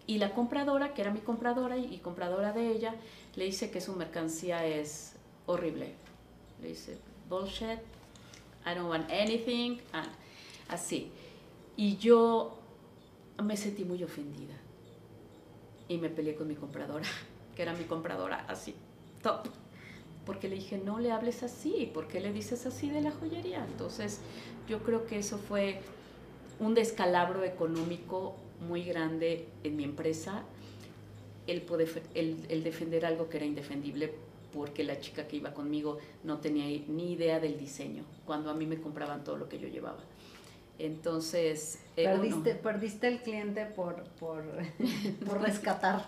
y 0.05 0.19
la 0.19 0.33
compradora, 0.33 0.93
que 0.93 1.01
era 1.01 1.11
mi 1.11 1.19
compradora 1.19 1.77
y, 1.77 1.93
y 1.93 1.97
compradora 1.99 2.53
de 2.53 2.71
ella, 2.71 2.95
le 3.35 3.45
dice 3.45 3.71
que 3.71 3.81
su 3.81 3.93
mercancía 3.93 4.65
es 4.65 5.13
horrible. 5.45 5.93
Le 6.61 6.69
dice, 6.69 6.97
bullshit, 7.29 7.79
I 8.65 8.73
don't 8.75 8.89
want 8.89 9.09
anything, 9.11 9.79
and 9.93 10.09
así. 10.69 11.11
Y 11.75 11.97
yo 11.97 12.56
me 13.43 13.57
sentí 13.57 13.85
muy 13.85 14.03
ofendida 14.03 14.55
y 15.87 15.97
me 15.97 16.09
peleé 16.09 16.35
con 16.35 16.47
mi 16.47 16.55
compradora, 16.55 17.07
que 17.55 17.61
era 17.61 17.73
mi 17.73 17.85
compradora 17.85 18.45
así, 18.47 18.75
top. 19.21 19.47
Porque 20.25 20.49
le 20.49 20.55
dije, 20.55 20.77
no 20.77 20.99
le 20.99 21.11
hables 21.11 21.41
así, 21.43 21.89
¿por 21.93 22.09
qué 22.09 22.19
le 22.19 22.33
dices 22.33 22.65
así 22.65 22.89
de 22.89 22.99
la 23.01 23.11
joyería? 23.11 23.63
Entonces, 23.63 24.19
yo 24.67 24.83
creo 24.83 25.05
que 25.05 25.19
eso 25.19 25.37
fue 25.37 25.79
un 26.59 26.73
descalabro 26.73 27.45
económico 27.45 28.35
muy 28.67 28.83
grande 28.83 29.47
en 29.63 29.77
mi 29.77 29.85
empresa, 29.85 30.43
el, 31.45 31.63
el 32.49 32.63
defender 32.63 33.05
algo 33.05 33.29
que 33.29 33.37
era 33.37 33.45
indefendible 33.45 34.13
porque 34.53 34.83
la 34.83 34.99
chica 34.99 35.27
que 35.27 35.37
iba 35.37 35.53
conmigo 35.53 35.99
no 36.23 36.39
tenía 36.39 36.65
ni 36.87 37.13
idea 37.13 37.39
del 37.39 37.57
diseño, 37.57 38.03
cuando 38.25 38.49
a 38.49 38.53
mí 38.53 38.65
me 38.65 38.81
compraban 38.81 39.23
todo 39.23 39.37
lo 39.37 39.47
que 39.47 39.59
yo 39.59 39.67
llevaba. 39.67 39.99
Entonces, 40.79 41.79
eh, 41.95 42.05
Perdiste, 42.05 42.51
uno, 42.51 42.61
perdiste 42.61 43.07
el 43.07 43.21
cliente 43.21 43.65
por, 43.65 44.03
por, 44.19 44.43
por 45.25 45.41
rescatar. 45.41 46.07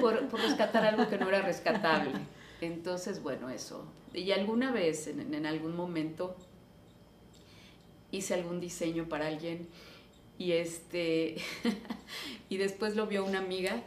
por, 0.00 0.28
por 0.28 0.40
rescatar 0.40 0.84
algo 0.84 1.08
que 1.08 1.18
no 1.18 1.28
era 1.28 1.42
rescatable. 1.42 2.12
Entonces, 2.60 3.22
bueno, 3.22 3.50
eso. 3.50 3.84
Y 4.12 4.30
alguna 4.30 4.70
vez, 4.70 5.08
en, 5.08 5.34
en 5.34 5.46
algún 5.46 5.74
momento, 5.74 6.36
hice 8.12 8.34
algún 8.34 8.60
diseño 8.60 9.08
para 9.08 9.26
alguien 9.26 9.68
y 10.38 10.52
este 10.52 11.36
y 12.48 12.56
después 12.56 12.96
lo 12.96 13.06
vio 13.06 13.24
una 13.24 13.38
amiga 13.38 13.82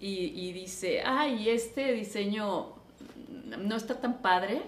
y, 0.00 0.26
y 0.34 0.52
dice, 0.52 1.02
ay, 1.04 1.48
este 1.48 1.92
diseño 1.92 2.74
no 3.58 3.76
está 3.76 4.00
tan 4.00 4.20
padre, 4.20 4.60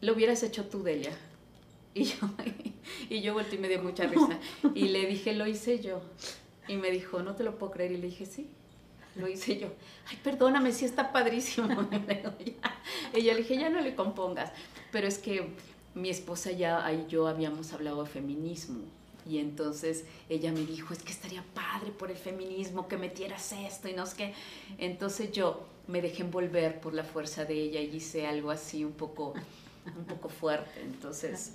lo 0.00 0.14
hubieras 0.14 0.42
hecho 0.42 0.66
tú, 0.66 0.82
Delia. 0.82 1.16
Y 1.94 2.04
yo, 2.04 2.16
y 3.08 3.20
yo 3.20 3.34
volteé 3.34 3.58
y 3.58 3.62
me 3.62 3.68
dio 3.68 3.82
mucha 3.82 4.06
risa. 4.06 4.38
Y 4.74 4.88
le 4.88 5.06
dije, 5.06 5.34
lo 5.34 5.46
hice 5.46 5.80
yo. 5.80 6.00
Y 6.68 6.76
me 6.76 6.90
dijo, 6.90 7.22
no 7.22 7.34
te 7.34 7.44
lo 7.44 7.58
puedo 7.58 7.72
creer. 7.72 7.92
Y 7.92 7.96
le 7.98 8.06
dije, 8.08 8.26
sí, 8.26 8.48
lo 9.16 9.28
hice 9.28 9.58
yo. 9.58 9.68
Ay, 10.08 10.18
perdóname, 10.22 10.72
sí 10.72 10.84
está 10.84 11.12
padrísimo. 11.12 11.68
Y 13.12 13.22
yo 13.22 13.32
le 13.32 13.38
dije, 13.38 13.56
ya 13.56 13.70
no 13.70 13.80
le 13.80 13.94
compongas. 13.96 14.52
Pero 14.92 15.08
es 15.08 15.18
que 15.18 15.48
mi 15.94 16.10
esposa 16.10 16.52
ya 16.52 16.90
y 16.92 17.06
yo 17.08 17.26
habíamos 17.26 17.72
hablado 17.72 18.04
de 18.04 18.08
feminismo. 18.08 18.84
Y 19.28 19.38
entonces 19.38 20.04
ella 20.28 20.52
me 20.52 20.60
dijo, 20.60 20.94
es 20.94 21.02
que 21.02 21.12
estaría 21.12 21.44
padre 21.54 21.90
por 21.90 22.10
el 22.10 22.16
feminismo 22.16 22.88
que 22.88 22.96
metieras 22.96 23.52
esto 23.52 23.88
y 23.88 23.92
no 23.92 24.06
sé 24.06 24.16
qué. 24.16 24.34
Entonces 24.78 25.32
yo 25.32 25.66
me 25.86 26.00
dejé 26.00 26.22
envolver 26.22 26.80
por 26.80 26.94
la 26.94 27.04
fuerza 27.04 27.44
de 27.44 27.54
ella 27.54 27.80
y 27.80 27.96
hice 27.96 28.26
algo 28.26 28.50
así 28.50 28.84
un 28.84 28.92
poco, 28.92 29.34
un 29.96 30.04
poco 30.04 30.28
fuerte. 30.28 30.80
Entonces 30.80 31.54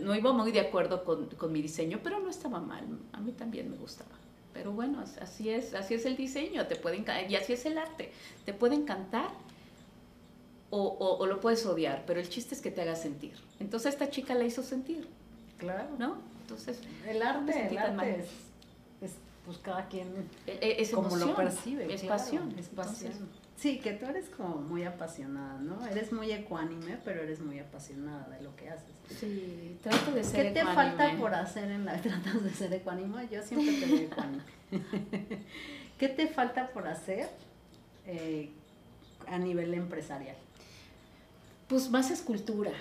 no 0.00 0.14
iba 0.14 0.32
muy 0.32 0.52
de 0.52 0.60
acuerdo 0.60 1.04
con, 1.04 1.26
con, 1.30 1.52
mi 1.52 1.62
diseño, 1.62 2.00
pero 2.02 2.20
no 2.20 2.30
estaba 2.30 2.60
mal. 2.60 2.84
A 3.12 3.20
mí 3.20 3.32
también 3.32 3.70
me 3.70 3.76
gustaba. 3.76 4.10
Pero 4.52 4.72
bueno, 4.72 5.04
así 5.20 5.50
es, 5.50 5.74
así 5.74 5.94
es 5.94 6.06
el 6.06 6.16
diseño, 6.16 6.66
te 6.66 6.76
puede 6.76 7.04
y 7.28 7.34
así 7.34 7.52
es 7.52 7.66
el 7.66 7.76
arte. 7.76 8.10
Te 8.44 8.54
puede 8.54 8.74
encantar 8.74 9.30
o, 10.70 10.82
o, 10.82 11.18
o, 11.18 11.26
lo 11.26 11.40
puedes 11.40 11.64
odiar, 11.66 12.04
pero 12.06 12.20
el 12.20 12.28
chiste 12.28 12.54
es 12.54 12.60
que 12.60 12.70
te 12.70 12.82
haga 12.82 12.96
sentir. 12.96 13.34
Entonces 13.60 13.92
esta 13.92 14.08
chica 14.08 14.34
la 14.34 14.44
hizo 14.44 14.62
sentir. 14.62 15.06
Claro. 15.58 15.90
¿No? 15.98 16.16
Entonces, 16.42 16.80
el 17.06 17.22
arte, 17.22 17.68
el 17.68 17.78
arte 17.78 18.20
es, 18.20 19.10
es, 19.10 19.16
pues 19.44 19.58
cada 19.58 19.88
quien 19.88 20.06
e, 20.46 20.52
e, 20.52 20.80
es, 20.80 20.90
como 20.90 21.16
lo 21.16 21.34
percibe. 21.34 21.92
Es 21.92 22.04
pasión. 22.04 22.54
Es 22.58 22.68
pasión. 22.68 23.12
Sí, 23.56 23.78
que 23.78 23.92
tú 23.94 24.04
eres 24.04 24.28
como 24.28 24.56
muy 24.56 24.84
apasionada, 24.84 25.58
¿no? 25.60 25.84
Eres 25.86 26.12
muy 26.12 26.30
ecuánime, 26.30 26.98
pero 27.04 27.22
eres 27.22 27.40
muy 27.40 27.58
apasionada 27.58 28.28
de 28.28 28.42
lo 28.42 28.54
que 28.54 28.68
haces. 28.68 28.94
Sí, 29.18 29.78
trato 29.82 30.12
de 30.12 30.22
ser 30.22 30.52
¿Qué 30.52 30.60
te 30.60 30.64
falta 30.66 31.16
por 31.16 31.34
hacer 31.34 31.70
en 31.70 31.86
la... 31.86 31.96
¿Tratas 32.02 32.44
de 32.44 32.50
ser 32.50 32.74
ecuánime? 32.74 33.28
Yo 33.30 33.42
siempre 33.42 33.80
te 33.80 33.86
veo 33.86 34.10
ecuánime. 34.12 34.42
¿Qué 35.98 36.08
te 36.08 36.26
falta 36.28 36.68
por 36.68 36.86
hacer 36.86 37.30
eh, 38.06 38.50
a 39.26 39.38
nivel 39.38 39.72
empresarial? 39.72 40.36
Pues 41.66 41.90
más 41.90 42.10
escultura, 42.10 42.72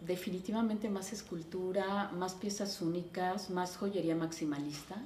definitivamente 0.00 0.88
más 0.88 1.12
escultura, 1.12 2.10
más 2.14 2.34
piezas 2.34 2.80
únicas, 2.80 3.50
más 3.50 3.76
joyería 3.76 4.16
maximalista, 4.16 4.96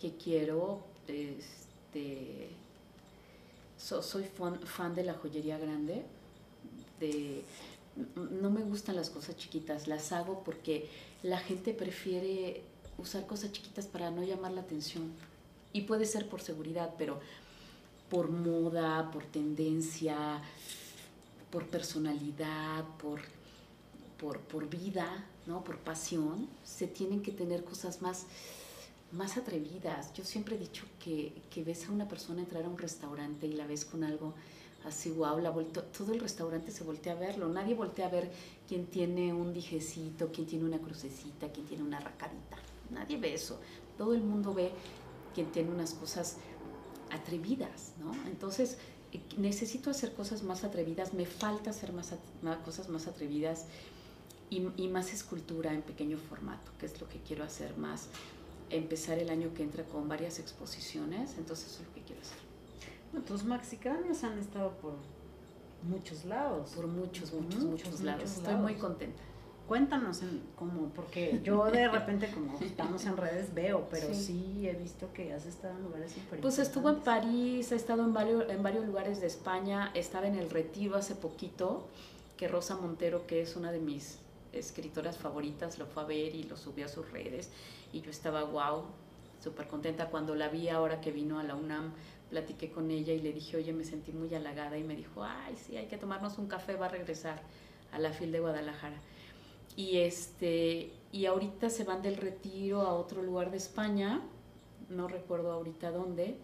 que 0.00 0.16
quiero, 0.16 0.84
este 1.06 2.50
soy 3.76 4.24
fan, 4.24 4.94
de 4.94 5.04
la 5.04 5.14
joyería 5.14 5.58
grande. 5.58 6.04
De, 7.00 7.44
no 8.16 8.50
me 8.50 8.62
gustan 8.62 8.96
las 8.96 9.10
cosas 9.10 9.36
chiquitas, 9.36 9.86
las 9.86 10.12
hago 10.12 10.42
porque 10.44 10.88
la 11.22 11.38
gente 11.38 11.74
prefiere 11.74 12.62
usar 12.98 13.26
cosas 13.26 13.52
chiquitas 13.52 13.86
para 13.86 14.10
no 14.10 14.22
llamar 14.22 14.52
la 14.52 14.62
atención. 14.62 15.12
Y 15.72 15.82
puede 15.82 16.06
ser 16.06 16.28
por 16.28 16.40
seguridad, 16.40 16.94
pero 16.98 17.20
por 18.08 18.30
moda, 18.30 19.10
por 19.10 19.24
tendencia, 19.24 20.40
por 21.50 21.66
personalidad, 21.66 22.84
por, 22.98 23.20
por, 24.18 24.40
por 24.40 24.68
vida, 24.68 25.24
¿no? 25.46 25.64
por 25.64 25.78
pasión, 25.78 26.48
se 26.64 26.86
tienen 26.86 27.22
que 27.22 27.32
tener 27.32 27.64
cosas 27.64 28.02
más 28.02 28.26
más 29.14 29.36
atrevidas. 29.36 30.12
Yo 30.14 30.24
siempre 30.24 30.56
he 30.56 30.58
dicho 30.58 30.84
que, 30.98 31.32
que, 31.50 31.64
ves 31.64 31.88
a 31.88 31.92
una 31.92 32.08
persona 32.08 32.40
entrar 32.40 32.64
a 32.64 32.68
un 32.68 32.78
restaurante 32.78 33.46
y 33.46 33.52
la 33.52 33.66
ves 33.66 33.84
con 33.84 34.04
algo 34.04 34.34
así, 34.84 35.10
wow, 35.10 35.38
la 35.38 35.52
todo 35.52 36.12
el 36.12 36.20
restaurante 36.20 36.70
se 36.70 36.84
voltea 36.84 37.14
a 37.14 37.16
verlo. 37.16 37.48
Nadie 37.48 37.74
voltea 37.74 38.06
a 38.06 38.10
ver 38.10 38.30
quién 38.68 38.86
tiene 38.86 39.32
un 39.32 39.52
dijecito, 39.52 40.30
quién 40.32 40.46
tiene 40.46 40.64
una 40.64 40.78
crucecita, 40.78 41.50
quién 41.52 41.66
tiene 41.66 41.82
una 41.82 42.00
racadita. 42.00 42.58
Nadie 42.90 43.16
ve 43.18 43.34
eso. 43.34 43.58
Todo 43.96 44.14
el 44.14 44.22
mundo 44.22 44.52
ve 44.52 44.70
quien 45.34 45.50
tiene 45.52 45.70
unas 45.70 45.94
cosas 45.94 46.36
atrevidas, 47.10 47.92
¿no? 48.00 48.12
Entonces, 48.26 48.76
eh, 49.12 49.20
necesito 49.36 49.90
hacer 49.90 50.12
cosas 50.12 50.42
más 50.42 50.64
atrevidas, 50.64 51.14
me 51.14 51.26
falta 51.26 51.70
hacer 51.70 51.92
más, 51.92 52.14
cosas 52.64 52.88
más 52.88 53.06
atrevidas 53.06 53.66
y, 54.50 54.68
y, 54.76 54.88
más 54.88 55.12
escultura 55.12 55.72
en 55.72 55.82
pequeño 55.82 56.18
formato, 56.18 56.72
que 56.78 56.86
es 56.86 57.00
lo 57.00 57.08
que 57.08 57.18
quiero 57.20 57.44
hacer 57.44 57.76
más 57.76 58.08
empezar 58.76 59.18
el 59.18 59.30
año 59.30 59.52
que 59.54 59.62
entra 59.62 59.84
con 59.84 60.08
varias 60.08 60.38
exposiciones, 60.38 61.36
entonces 61.38 61.72
eso 61.72 61.82
es 61.82 61.88
lo 61.88 61.94
que 61.94 62.02
quiero 62.02 62.20
hacer. 62.20 62.38
Bueno, 63.12 63.26
tus 63.26 63.44
maxicráneos 63.44 64.24
han 64.24 64.38
estado 64.38 64.72
por 64.78 64.94
muchos 65.84 66.24
lados. 66.24 66.70
Por 66.70 66.86
muchos, 66.86 67.32
muchos, 67.32 67.62
muchos, 67.62 68.00
lados. 68.00 68.24
Estoy 68.24 68.56
muy 68.56 68.74
contenta. 68.74 69.22
Cuéntanos 69.68 70.20
en, 70.20 70.42
como, 70.56 70.88
porque 70.90 71.40
yo 71.42 71.70
de 71.70 71.88
repente 71.92 72.30
como 72.30 72.58
estamos 72.60 73.06
en 73.06 73.16
redes 73.16 73.54
veo, 73.54 73.86
pero 73.90 74.12
sí. 74.12 74.68
he 74.68 74.74
visto 74.74 75.10
que 75.14 75.32
has 75.32 75.46
estado 75.46 75.78
en 75.78 75.84
lugares 75.84 76.12
súper 76.12 76.40
Pues 76.40 76.58
estuvo 76.58 76.90
en 76.90 77.00
París, 77.00 77.72
he 77.72 77.76
estado 77.76 78.04
en 78.04 78.12
varios, 78.12 78.50
en 78.50 78.62
varios 78.62 78.84
lugares 78.84 79.20
de 79.20 79.26
España, 79.26 79.90
estaba 79.94 80.26
en 80.26 80.34
el 80.34 80.50
Retiro 80.50 80.96
hace 80.96 81.14
poquito, 81.14 81.88
que 82.36 82.46
Rosa 82.46 82.76
Montero, 82.76 83.26
que 83.26 83.40
es 83.40 83.56
una 83.56 83.72
de 83.72 83.78
mis 83.78 84.18
escritoras 84.52 85.16
favoritas, 85.16 85.78
lo 85.78 85.86
fue 85.86 86.02
a 86.02 86.06
ver 86.06 86.34
y 86.34 86.42
lo 86.42 86.56
subió 86.56 86.84
a 86.84 86.88
sus 86.88 87.10
redes 87.10 87.50
y 87.94 88.00
yo 88.00 88.10
estaba 88.10 88.42
wow, 88.42 88.82
súper 89.40 89.68
contenta. 89.68 90.10
Cuando 90.10 90.34
la 90.34 90.48
vi 90.48 90.68
ahora 90.68 91.00
que 91.00 91.12
vino 91.12 91.38
a 91.38 91.44
la 91.44 91.54
UNAM, 91.54 91.92
platiqué 92.28 92.72
con 92.72 92.90
ella 92.90 93.12
y 93.12 93.20
le 93.20 93.32
dije, 93.32 93.56
oye, 93.56 93.72
me 93.72 93.84
sentí 93.84 94.10
muy 94.10 94.34
halagada 94.34 94.76
y 94.76 94.82
me 94.82 94.96
dijo, 94.96 95.22
ay, 95.22 95.54
sí, 95.56 95.76
hay 95.76 95.86
que 95.86 95.96
tomarnos 95.96 96.36
un 96.38 96.48
café, 96.48 96.74
va 96.74 96.86
a 96.86 96.88
regresar 96.88 97.40
a 97.92 98.00
la 98.00 98.12
FIL 98.12 98.32
de 98.32 98.40
Guadalajara. 98.40 98.96
Y, 99.76 99.98
este, 99.98 100.90
y 101.12 101.26
ahorita 101.26 101.70
se 101.70 101.84
van 101.84 102.02
del 102.02 102.16
retiro 102.16 102.80
a 102.80 102.94
otro 102.94 103.22
lugar 103.22 103.52
de 103.52 103.58
España, 103.58 104.20
no 104.88 105.06
recuerdo 105.06 105.52
ahorita 105.52 105.92
dónde, 105.92 106.36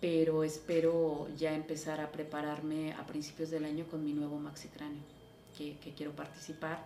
pero 0.00 0.42
espero 0.42 1.28
ya 1.36 1.54
empezar 1.54 2.00
a 2.00 2.10
prepararme 2.10 2.92
a 2.94 3.06
principios 3.06 3.50
del 3.50 3.64
año 3.64 3.86
con 3.86 4.04
mi 4.04 4.14
nuevo 4.14 4.38
maxi 4.40 4.68
que, 5.56 5.76
que 5.78 5.94
quiero 5.94 6.12
participar 6.12 6.84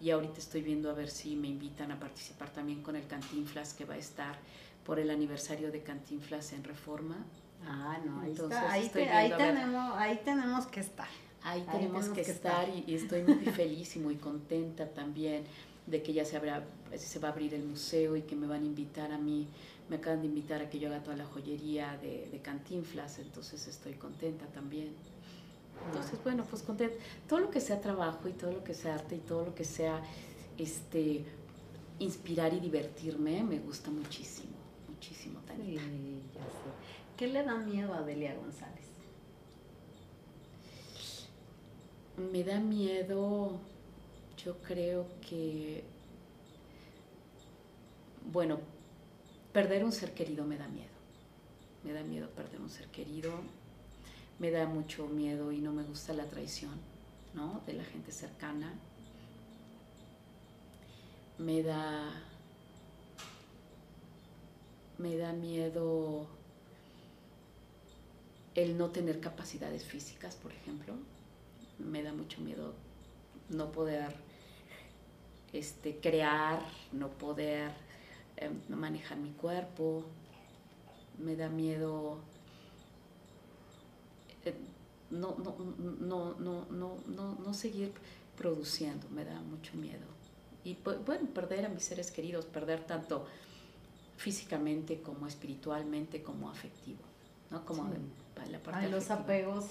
y 0.00 0.10
ahorita 0.10 0.38
estoy 0.38 0.62
viendo 0.62 0.90
a 0.90 0.94
ver 0.94 1.10
si 1.10 1.36
me 1.36 1.48
invitan 1.48 1.92
a 1.92 2.00
participar 2.00 2.50
también 2.50 2.82
con 2.82 2.96
el 2.96 3.06
Cantinflas 3.06 3.74
que 3.74 3.84
va 3.84 3.94
a 3.94 3.98
estar 3.98 4.36
por 4.84 4.98
el 4.98 5.10
aniversario 5.10 5.70
de 5.70 5.82
Cantinflas 5.82 6.52
en 6.52 6.64
Reforma. 6.64 7.16
Ah, 7.66 7.98
no, 8.04 8.20
ahí, 8.20 8.32
está. 8.32 8.72
ahí, 8.72 8.88
tenemos, 9.36 9.94
ahí 9.96 10.20
tenemos 10.24 10.66
que 10.66 10.80
estar. 10.80 11.08
Ahí, 11.42 11.66
tenemos, 11.70 12.08
que, 12.08 12.20
estar, 12.22 12.68
Y, 12.68 12.94
estoy 12.94 13.22
muy 13.22 13.44
feliz 13.56 13.96
y 13.96 13.98
muy 13.98 14.16
contenta 14.16 14.86
también 14.88 15.44
de 15.86 16.02
que 16.02 16.12
ya 16.12 16.24
se, 16.24 16.36
habrá, 16.36 16.64
se 16.96 17.18
va 17.18 17.28
a 17.28 17.32
abrir 17.32 17.54
el 17.54 17.64
museo 17.64 18.16
y 18.16 18.22
que 18.22 18.36
me 18.36 18.46
van 18.46 18.62
a 18.62 18.66
invitar 18.66 19.12
a 19.12 19.18
mí, 19.18 19.48
me 19.88 19.96
acaban 19.96 20.20
de 20.20 20.26
invitar 20.26 20.62
a 20.62 20.70
que 20.70 20.78
yo 20.78 20.88
haga 20.88 21.02
toda 21.02 21.16
la 21.16 21.24
joyería 21.24 21.98
de, 21.98 22.28
de 22.30 22.38
Cantinflas, 22.40 23.18
entonces 23.18 23.66
estoy 23.66 23.94
contenta 23.94 24.46
también. 24.46 24.94
Entonces, 25.86 26.22
bueno, 26.22 26.44
pues 26.44 26.62
contenta. 26.62 26.94
Todo 27.28 27.40
lo 27.40 27.50
que 27.50 27.60
sea 27.60 27.80
trabajo 27.80 28.28
y 28.28 28.32
todo 28.32 28.52
lo 28.52 28.64
que 28.64 28.74
sea 28.74 28.94
arte 28.94 29.16
y 29.16 29.20
todo 29.20 29.46
lo 29.46 29.54
que 29.54 29.64
sea 29.64 30.02
este 30.58 31.24
inspirar 31.98 32.52
y 32.54 32.60
divertirme, 32.60 33.42
me 33.42 33.58
gusta 33.58 33.90
muchísimo, 33.90 34.54
muchísimo, 34.88 35.40
Tanita. 35.40 35.82
Sí, 35.82 36.22
ya 36.34 36.40
sé. 36.40 36.70
¿Qué 37.16 37.26
le 37.28 37.42
da 37.44 37.56
miedo 37.56 37.92
a 37.94 38.02
Delia 38.02 38.34
González? 38.34 38.86
Me 42.32 42.42
da 42.42 42.58
miedo, 42.58 43.58
yo 44.42 44.56
creo 44.58 45.06
que, 45.28 45.84
bueno, 48.32 48.58
perder 49.52 49.84
un 49.84 49.92
ser 49.92 50.14
querido 50.14 50.44
me 50.44 50.56
da 50.56 50.68
miedo. 50.68 50.88
Me 51.84 51.92
da 51.92 52.02
miedo 52.02 52.28
perder 52.30 52.60
un 52.60 52.70
ser 52.70 52.86
querido 52.88 53.32
me 54.40 54.50
da 54.50 54.66
mucho 54.66 55.06
miedo 55.06 55.52
y 55.52 55.58
no 55.58 55.70
me 55.70 55.84
gusta 55.84 56.14
la 56.14 56.24
traición, 56.24 56.72
¿no? 57.34 57.60
De 57.66 57.74
la 57.74 57.84
gente 57.84 58.10
cercana. 58.10 58.72
Me 61.38 61.62
da 61.62 62.10
me 64.98 65.16
da 65.16 65.32
miedo 65.32 66.26
el 68.54 68.76
no 68.76 68.90
tener 68.90 69.20
capacidades 69.20 69.84
físicas, 69.84 70.36
por 70.36 70.52
ejemplo. 70.52 70.94
Me 71.78 72.02
da 72.02 72.12
mucho 72.12 72.40
miedo 72.40 72.74
no 73.50 73.72
poder 73.72 74.14
este, 75.52 75.96
crear, 76.00 76.60
no 76.92 77.08
poder 77.08 77.72
em, 78.36 78.58
manejar 78.68 79.18
mi 79.18 79.32
cuerpo. 79.32 80.04
Me 81.18 81.36
da 81.36 81.48
miedo 81.50 82.20
no, 85.10 85.36
no, 85.38 85.56
no, 86.00 86.34
no, 86.38 86.66
no, 86.70 86.96
no, 87.06 87.34
no 87.34 87.54
seguir 87.54 87.92
produciendo, 88.36 89.08
me 89.10 89.24
da 89.24 89.40
mucho 89.40 89.76
miedo. 89.76 90.06
Y 90.64 90.76
bueno, 91.06 91.28
perder 91.32 91.66
a 91.66 91.68
mis 91.68 91.84
seres 91.84 92.10
queridos, 92.10 92.46
perder 92.46 92.84
tanto 92.86 93.26
físicamente 94.16 95.00
como 95.00 95.26
espiritualmente 95.26 96.22
como 96.22 96.50
afectivo, 96.50 97.00
¿no? 97.50 97.64
Como 97.64 97.88
la 98.50 98.58
parte 98.62 98.86
Ay, 98.86 98.90
los 98.90 99.10
apegos 99.10 99.64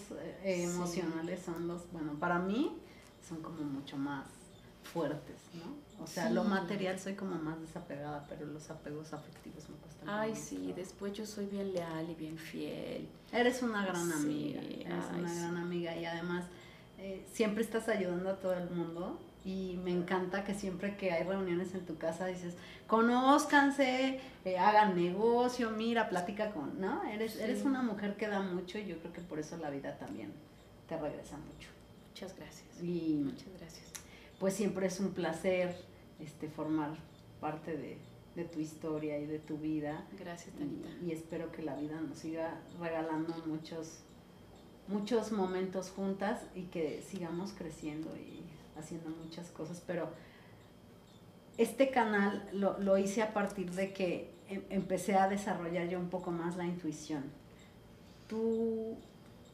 eh, 0.44 0.64
emocionales 0.64 1.42
son 1.42 1.68
los, 1.68 1.92
bueno, 1.92 2.14
para 2.20 2.40
mí 2.40 2.76
son 3.28 3.42
como 3.42 3.62
mucho 3.64 3.98
más 3.98 4.26
fuertes, 4.94 5.38
¿no? 5.54 6.04
O 6.04 6.08
sea, 6.08 6.30
lo 6.30 6.44
material 6.44 6.98
soy 6.98 7.14
como 7.14 7.36
más 7.36 7.60
desapegada, 7.60 8.26
pero 8.30 8.46
los 8.46 8.70
apegos 8.70 9.12
afectivos 9.14 9.68
me 9.70 9.76
cuestan. 9.78 10.10
Ay, 10.10 10.36
sí, 10.36 10.74
después 10.76 11.14
yo 11.14 11.26
soy 11.26 11.46
bien 11.46 11.74
leal 11.74 12.10
y 12.10 12.16
bien 12.16 12.38
fiel. 12.38 13.08
Eres 13.34 13.62
una 13.62 13.86
gran 13.86 14.12
amiga, 14.12 14.62
eres 14.62 15.06
una 15.18 15.34
gran 15.34 15.58
amiga 15.58 15.96
y 15.96 16.06
además 16.06 16.46
eh, 16.98 17.26
siempre 17.32 17.64
estás 17.64 17.90
ayudando 17.90 18.30
a 18.30 18.36
todo 18.38 18.54
el 18.54 18.70
mundo 18.70 19.20
y 19.44 19.80
me 19.84 19.92
encanta 19.92 20.44
que 20.44 20.54
siempre 20.54 20.98
que 20.98 21.12
hay 21.12 21.24
reuniones 21.24 21.74
en 21.74 21.86
tu 21.86 21.98
casa 21.98 22.26
dices, 22.26 22.56
conózcanse, 22.88 24.20
eh, 24.46 24.58
hagan 24.58 24.96
negocio, 24.96 25.72
mira, 25.72 26.10
plática 26.10 26.52
con, 26.52 26.80
¿no? 26.80 27.04
Eres, 27.04 27.38
eres 27.38 27.64
una 27.64 27.82
mujer 27.82 28.16
que 28.16 28.28
da 28.28 28.42
mucho 28.42 28.78
y 28.78 28.86
yo 28.86 28.98
creo 29.00 29.14
que 29.14 29.22
por 29.22 29.40
eso 29.40 29.58
la 29.58 29.70
vida 29.70 29.98
también 29.98 30.34
te 30.88 30.98
regresa 30.98 31.38
mucho. 31.38 31.70
Muchas 32.10 32.36
gracias. 32.36 32.84
Y 32.84 33.22
Muchas 33.24 33.50
gracias. 33.60 33.89
Pues 34.40 34.54
siempre 34.54 34.88
es 34.88 35.00
un 35.00 35.12
placer 35.12 35.76
este, 36.20 36.48
formar 36.50 36.92
parte 37.42 37.78
de, 37.78 37.98
de 38.36 38.46
tu 38.46 38.60
historia 38.60 39.18
y 39.20 39.26
de 39.26 39.40
tu 39.40 39.58
vida. 39.58 40.06
Gracias, 40.18 40.56
Tanita. 40.56 40.88
Y, 41.02 41.10
y 41.10 41.12
espero 41.12 41.52
que 41.52 41.62
la 41.62 41.76
vida 41.76 42.00
nos 42.00 42.20
siga 42.20 42.60
regalando 42.80 43.36
muchos, 43.46 44.00
muchos 44.88 45.32
momentos 45.32 45.92
juntas 45.92 46.42
y 46.56 46.64
que 46.64 47.02
sigamos 47.02 47.54
creciendo 47.54 48.16
y 48.16 48.44
haciendo 48.78 49.10
muchas 49.10 49.50
cosas, 49.50 49.84
pero 49.86 50.10
este 51.58 51.90
canal 51.90 52.48
lo, 52.54 52.80
lo 52.80 52.98
hice 52.98 53.22
a 53.22 53.34
partir 53.34 53.72
de 53.72 53.92
que 53.92 54.32
em, 54.48 54.64
empecé 54.70 55.16
a 55.16 55.28
desarrollar 55.28 55.90
yo 55.90 56.00
un 56.00 56.10
poco 56.10 56.32
más 56.32 56.56
la 56.56 56.66
intuición. 56.66 57.26
¿Tú 58.30 58.96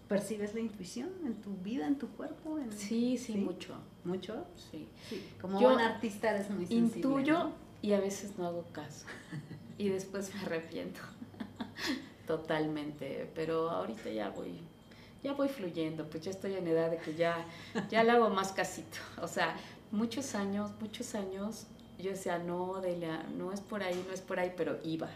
percibes 0.07 0.53
la 0.53 0.61
intuición 0.61 1.09
en 1.25 1.35
tu 1.35 1.55
vida, 1.57 1.87
en 1.87 1.97
tu 1.97 2.07
cuerpo? 2.09 2.59
sí, 2.69 3.17
sí, 3.17 3.35
mucho. 3.37 3.75
¿Mucho? 4.03 4.45
Sí. 4.69 4.87
Como 5.41 5.59
un 5.59 5.79
artista 5.79 6.31
eres 6.31 6.49
muy 6.49 6.65
sensible. 6.65 6.97
Intuyo 6.97 7.51
y 7.81 7.93
a 7.93 7.99
veces 7.99 8.37
no 8.37 8.47
hago 8.47 8.65
caso. 8.71 9.05
y 9.77 9.89
después 9.89 10.33
me 10.33 10.41
arrepiento. 10.41 10.99
Totalmente. 12.27 13.29
Pero 13.33 13.69
ahorita 13.69 14.09
ya 14.09 14.29
voy 14.29 14.59
ya 15.25 15.33
voy 15.33 15.49
fluyendo, 15.49 16.07
pues 16.07 16.23
ya 16.23 16.29
estoy 16.29 16.53
en 16.53 16.67
edad 16.67 16.91
de 16.91 16.97
que 16.97 17.15
ya, 17.15 17.47
ya 17.89 18.03
le 18.03 18.11
hago 18.11 18.29
más 18.29 18.51
casito. 18.51 18.97
O 19.23 19.27
sea, 19.27 19.55
muchos 19.91 20.35
años, 20.35 20.69
muchos 20.79 21.15
años, 21.15 21.65
yo 21.97 22.11
decía, 22.11 22.37
no, 22.37 22.79
Delia, 22.79 23.23
no 23.35 23.51
es 23.51 23.59
por 23.59 23.81
ahí, 23.81 24.05
no 24.07 24.13
es 24.13 24.21
por 24.21 24.39
ahí, 24.39 24.53
pero 24.55 24.77
iba. 24.83 25.09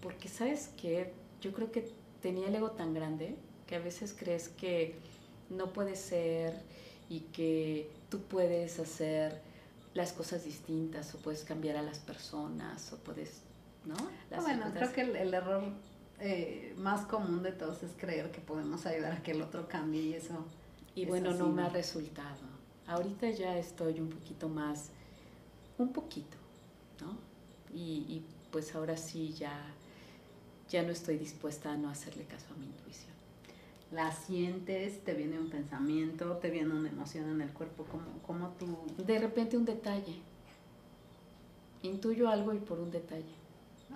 Porque, 0.00 0.28
¿sabes 0.28 0.70
qué? 0.76 1.12
Yo 1.40 1.52
creo 1.52 1.72
que 1.72 1.90
tenía 2.22 2.46
el 2.46 2.54
ego 2.54 2.70
tan 2.70 2.94
grande 2.94 3.36
que 3.66 3.76
a 3.76 3.80
veces 3.80 4.14
crees 4.18 4.48
que 4.48 4.96
no 5.50 5.72
puede 5.72 5.96
ser 5.96 6.54
y 7.08 7.20
que 7.20 7.90
tú 8.08 8.20
puedes 8.22 8.78
hacer 8.78 9.40
las 9.94 10.12
cosas 10.12 10.44
distintas 10.44 11.14
o 11.14 11.18
puedes 11.18 11.44
cambiar 11.44 11.76
a 11.76 11.82
las 11.82 11.98
personas 11.98 12.92
o 12.92 12.98
puedes, 12.98 13.42
¿no? 13.84 13.96
bueno, 14.40 14.66
creo 14.74 14.92
que 14.92 15.00
el 15.00 15.32
error 15.32 15.62
eh, 16.18 16.74
más 16.78 17.04
común 17.04 17.42
de 17.42 17.52
todos 17.52 17.82
es 17.82 17.92
creer 17.96 18.30
que 18.30 18.40
podemos 18.40 18.86
ayudar 18.86 19.12
a 19.12 19.22
que 19.22 19.32
el 19.32 19.42
otro 19.42 19.68
cambie 19.68 20.02
y 20.02 20.14
eso. 20.14 20.46
Y 20.94 21.04
bueno, 21.04 21.34
no 21.34 21.48
me 21.48 21.62
ha 21.62 21.68
resultado. 21.68 22.40
Ahorita 22.86 23.28
ya 23.30 23.58
estoy 23.58 24.00
un 24.00 24.08
poquito 24.08 24.48
más, 24.48 24.90
un 25.76 25.92
poquito, 25.92 26.36
¿no? 27.00 27.18
Y, 27.74 28.22
pues 28.50 28.74
ahora 28.74 28.96
sí 28.96 29.34
ya, 29.34 29.74
ya 30.70 30.82
no 30.82 30.90
estoy 30.90 31.18
dispuesta 31.18 31.72
a 31.72 31.76
no 31.76 31.90
hacerle 31.90 32.24
caso 32.24 32.46
a 32.54 32.56
mi 32.56 32.64
intuición. 32.64 33.15
La 33.92 34.12
sientes, 34.12 35.04
te 35.04 35.14
viene 35.14 35.38
un 35.38 35.48
pensamiento, 35.48 36.36
te 36.38 36.50
viene 36.50 36.74
una 36.74 36.88
emoción 36.88 37.30
en 37.30 37.40
el 37.40 37.50
cuerpo, 37.50 37.84
como, 37.84 38.06
como 38.26 38.48
tú... 38.50 38.66
De 39.04 39.18
repente 39.18 39.56
un 39.56 39.64
detalle. 39.64 40.20
Intuyo 41.82 42.28
algo 42.28 42.52
y 42.52 42.58
por 42.58 42.80
un 42.80 42.90
detalle. 42.90 43.34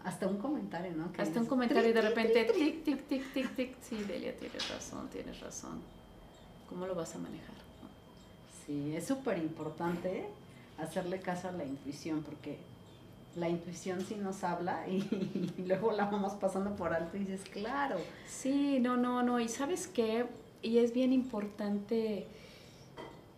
Hasta 0.04 0.28
un 0.28 0.38
comentario, 0.38 0.92
¿no? 0.92 1.10
Hasta 1.18 1.40
un 1.40 1.46
comentario 1.46 1.90
y 1.90 1.92
de 1.92 2.02
repente, 2.02 2.44
tic, 2.44 2.84
tic, 2.84 3.06
tic, 3.08 3.32
tic, 3.32 3.56
tic. 3.56 3.76
Sí, 3.82 3.96
Delia, 4.04 4.36
tienes 4.36 4.68
razón, 4.68 5.08
tienes 5.10 5.40
razón. 5.40 5.80
¿Cómo 6.68 6.86
lo 6.86 6.94
vas 6.94 7.14
a 7.16 7.18
manejar? 7.18 7.56
Sí, 8.64 8.94
es 8.94 9.06
súper 9.06 9.38
importante 9.38 10.28
hacerle 10.78 11.20
caso 11.20 11.48
a 11.48 11.52
la 11.52 11.64
intuición 11.64 12.22
porque 12.22 12.58
la 13.36 13.48
intuición 13.48 14.04
sí 14.04 14.16
nos 14.16 14.42
habla 14.42 14.86
y, 14.88 15.02
luego 15.66 15.92
la 15.92 16.06
vamos 16.06 16.34
pasando 16.34 16.74
por 16.74 16.92
alto 16.92 17.16
y 17.16 17.20
dices, 17.20 17.42
claro. 17.50 17.96
Sí, 18.26 18.78
no, 18.80 18.96
no, 18.96 19.22
no. 19.22 19.40
Y 19.40 19.48
sabes 19.48 19.86
qué, 19.86 20.26
y 20.62 20.78
es 20.78 20.92
bien 20.92 21.12
importante, 21.12 22.26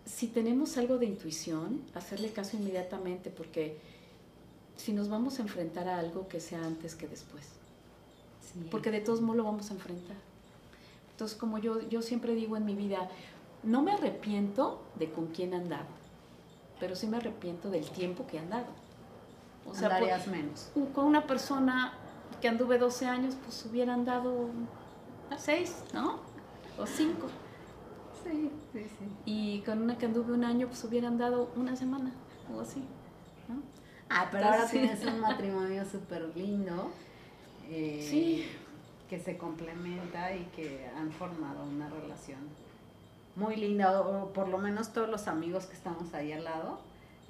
si 0.04 0.28
tenemos 0.28 0.76
algo 0.78 0.98
de 0.98 1.06
intuición, 1.06 1.82
hacerle 1.94 2.30
caso 2.30 2.56
inmediatamente 2.56 3.30
porque 3.30 3.76
si 4.76 4.92
nos 4.92 5.08
vamos 5.08 5.38
a 5.38 5.42
enfrentar 5.42 5.88
a 5.88 5.98
algo 5.98 6.28
que 6.28 6.40
sea 6.40 6.64
antes 6.64 6.94
que 6.94 7.06
después. 7.06 7.46
Porque 8.70 8.90
de 8.90 9.00
todos 9.00 9.20
modos 9.20 9.36
lo 9.36 9.44
vamos 9.44 9.70
a 9.70 9.74
enfrentar. 9.74 10.16
Entonces, 11.12 11.38
como 11.38 11.58
yo, 11.58 11.88
yo 11.88 12.02
siempre 12.02 12.34
digo 12.34 12.56
en 12.56 12.64
mi 12.64 12.74
vida, 12.74 13.08
no 13.62 13.82
me 13.82 13.92
arrepiento 13.92 14.82
de 14.98 15.10
con 15.10 15.28
quién 15.28 15.52
he 15.52 15.56
andado, 15.56 15.86
pero 16.80 16.96
sí 16.96 17.06
me 17.06 17.18
arrepiento 17.18 17.70
del 17.70 17.88
tiempo 17.90 18.26
que 18.26 18.36
he 18.36 18.40
andado. 18.40 18.66
O 19.66 19.74
sea, 19.74 19.88
Andarías 19.88 20.26
menos. 20.26 20.70
Con 20.94 21.06
una 21.06 21.26
persona 21.26 21.94
que 22.40 22.48
anduve 22.48 22.78
12 22.78 23.06
años, 23.06 23.36
pues 23.42 23.64
hubiera 23.66 23.94
andado 23.94 24.48
a 25.30 25.38
6, 25.38 25.84
¿no? 25.94 26.20
O 26.78 26.86
5. 26.86 27.26
Sí, 28.24 28.50
sí, 28.72 28.84
sí. 28.84 29.08
Y 29.24 29.60
con 29.60 29.82
una 29.82 29.98
que 29.98 30.06
anduve 30.06 30.32
un 30.32 30.44
año, 30.44 30.66
pues 30.66 30.82
hubiera 30.84 31.08
andado 31.08 31.50
una 31.56 31.76
semana 31.76 32.12
o 32.54 32.60
así, 32.60 32.80
¿no? 33.48 33.62
Ah, 34.08 34.28
pero 34.30 34.46
ahora 34.46 34.68
tienes 34.68 35.04
un 35.04 35.20
matrimonio 35.20 35.84
súper 35.84 36.30
lindo. 36.36 36.90
Eh, 37.68 38.06
sí. 38.08 38.46
Que 39.08 39.18
se 39.18 39.36
complementa 39.36 40.34
y 40.34 40.44
que 40.56 40.88
han 40.96 41.10
formado 41.12 41.64
una 41.64 41.88
relación 41.88 42.40
muy 43.34 43.56
linda, 43.56 44.00
o 44.00 44.32
por 44.32 44.48
lo 44.48 44.58
menos 44.58 44.92
todos 44.92 45.08
los 45.08 45.26
amigos 45.28 45.66
que 45.66 45.74
estamos 45.74 46.12
ahí 46.14 46.32
al 46.32 46.44
lado. 46.44 46.80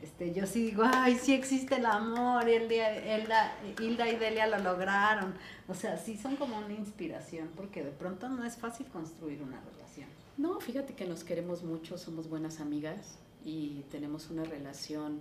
Este, 0.03 0.35
yo 0.35 0.47
sí 0.47 0.65
digo, 0.65 0.83
ay, 0.85 1.17
sí 1.17 1.33
existe 1.33 1.77
el 1.77 1.87
amor, 1.87 2.49
y 2.49 2.55
Hilda, 2.55 3.55
Hilda 3.81 4.09
y 4.11 4.17
Delia 4.17 4.49
lo 4.49 4.59
lograron. 4.59 5.35
O 5.69 5.75
sea, 5.75 5.97
sí 5.97 6.17
son 6.17 6.35
como 6.37 6.59
una 6.59 6.73
inspiración, 6.73 7.51
porque 7.55 7.85
de 7.85 7.93
pronto 7.93 8.29
no 8.29 8.45
es 8.45 8.57
fácil 8.57 8.87
construir 8.89 9.41
una 9.43 9.61
relación. 9.61 10.09
No, 10.37 10.59
fíjate 10.61 10.95
que 10.95 11.07
nos 11.07 11.23
queremos 11.23 11.63
mucho, 11.63 11.99
somos 11.99 12.29
buenas 12.29 12.61
amigas 12.61 13.19
y 13.45 13.85
tenemos 13.91 14.29
una 14.31 14.45
relación 14.45 15.21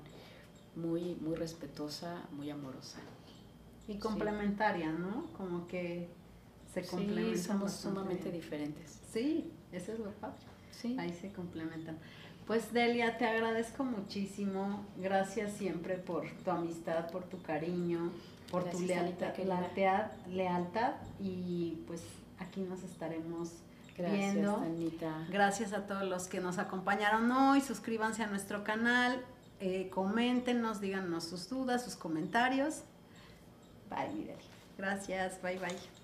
muy, 0.76 1.15
muy 1.15 1.36
respetuosa, 1.36 2.24
muy 2.32 2.50
amorosa. 2.50 3.00
Y 3.88 3.98
complementaria, 3.98 4.91
¿no? 4.91 5.28
Como 5.38 5.67
que 5.67 6.10
se 6.74 6.86
complementan. 6.86 7.38
Sí, 7.38 7.44
somos 7.44 7.74
sumamente 7.74 8.32
diferentes. 8.32 9.00
Sí, 9.12 9.52
eso 9.72 9.94
es 9.94 10.00
lo 10.00 10.12
padre. 10.12 10.39
Sí. 10.72 10.96
Ahí 10.98 11.13
se 11.13 11.32
complementan. 11.32 12.00
Pues 12.48 12.74
Delia, 12.74 13.18
te 13.18 13.26
agradezco 13.26 13.84
muchísimo. 13.84 14.86
Gracias 14.98 15.54
siempre 15.54 15.96
por 15.96 16.30
tu 16.44 16.52
amistad, 16.52 17.10
por 17.12 17.24
tu 17.24 17.42
cariño, 17.42 18.12
por 18.50 18.64
tu 18.66 18.80
lealtad, 18.82 19.36
lealtad, 19.38 20.12
lealtad. 20.30 20.94
Y 21.20 21.84
pues 21.88 22.04
aquí 22.40 22.62
nos 22.62 22.84
estaremos 22.84 23.52
Gracias, 23.98 24.34
viendo. 24.34 24.64
Gracias 25.30 25.74
a 25.74 25.86
todos 25.88 26.04
los 26.04 26.28
que 26.28 26.40
nos 26.40 26.58
acompañaron 26.58 27.32
hoy. 27.32 27.62
Suscríbanse 27.62 28.24
a 28.24 28.28
nuestro 28.28 28.64
canal 28.64 29.24
eh, 29.64 29.92
coméntenos, 29.92 30.82
díganos 30.82 31.26
sus 31.26 31.48
dudas, 31.48 31.84
sus 31.84 31.96
comentarios. 31.96 32.82
Bye, 33.92 34.10
Mirel. 34.16 34.38
Gracias, 34.76 35.40
bye, 35.40 35.60
bye. 35.60 36.01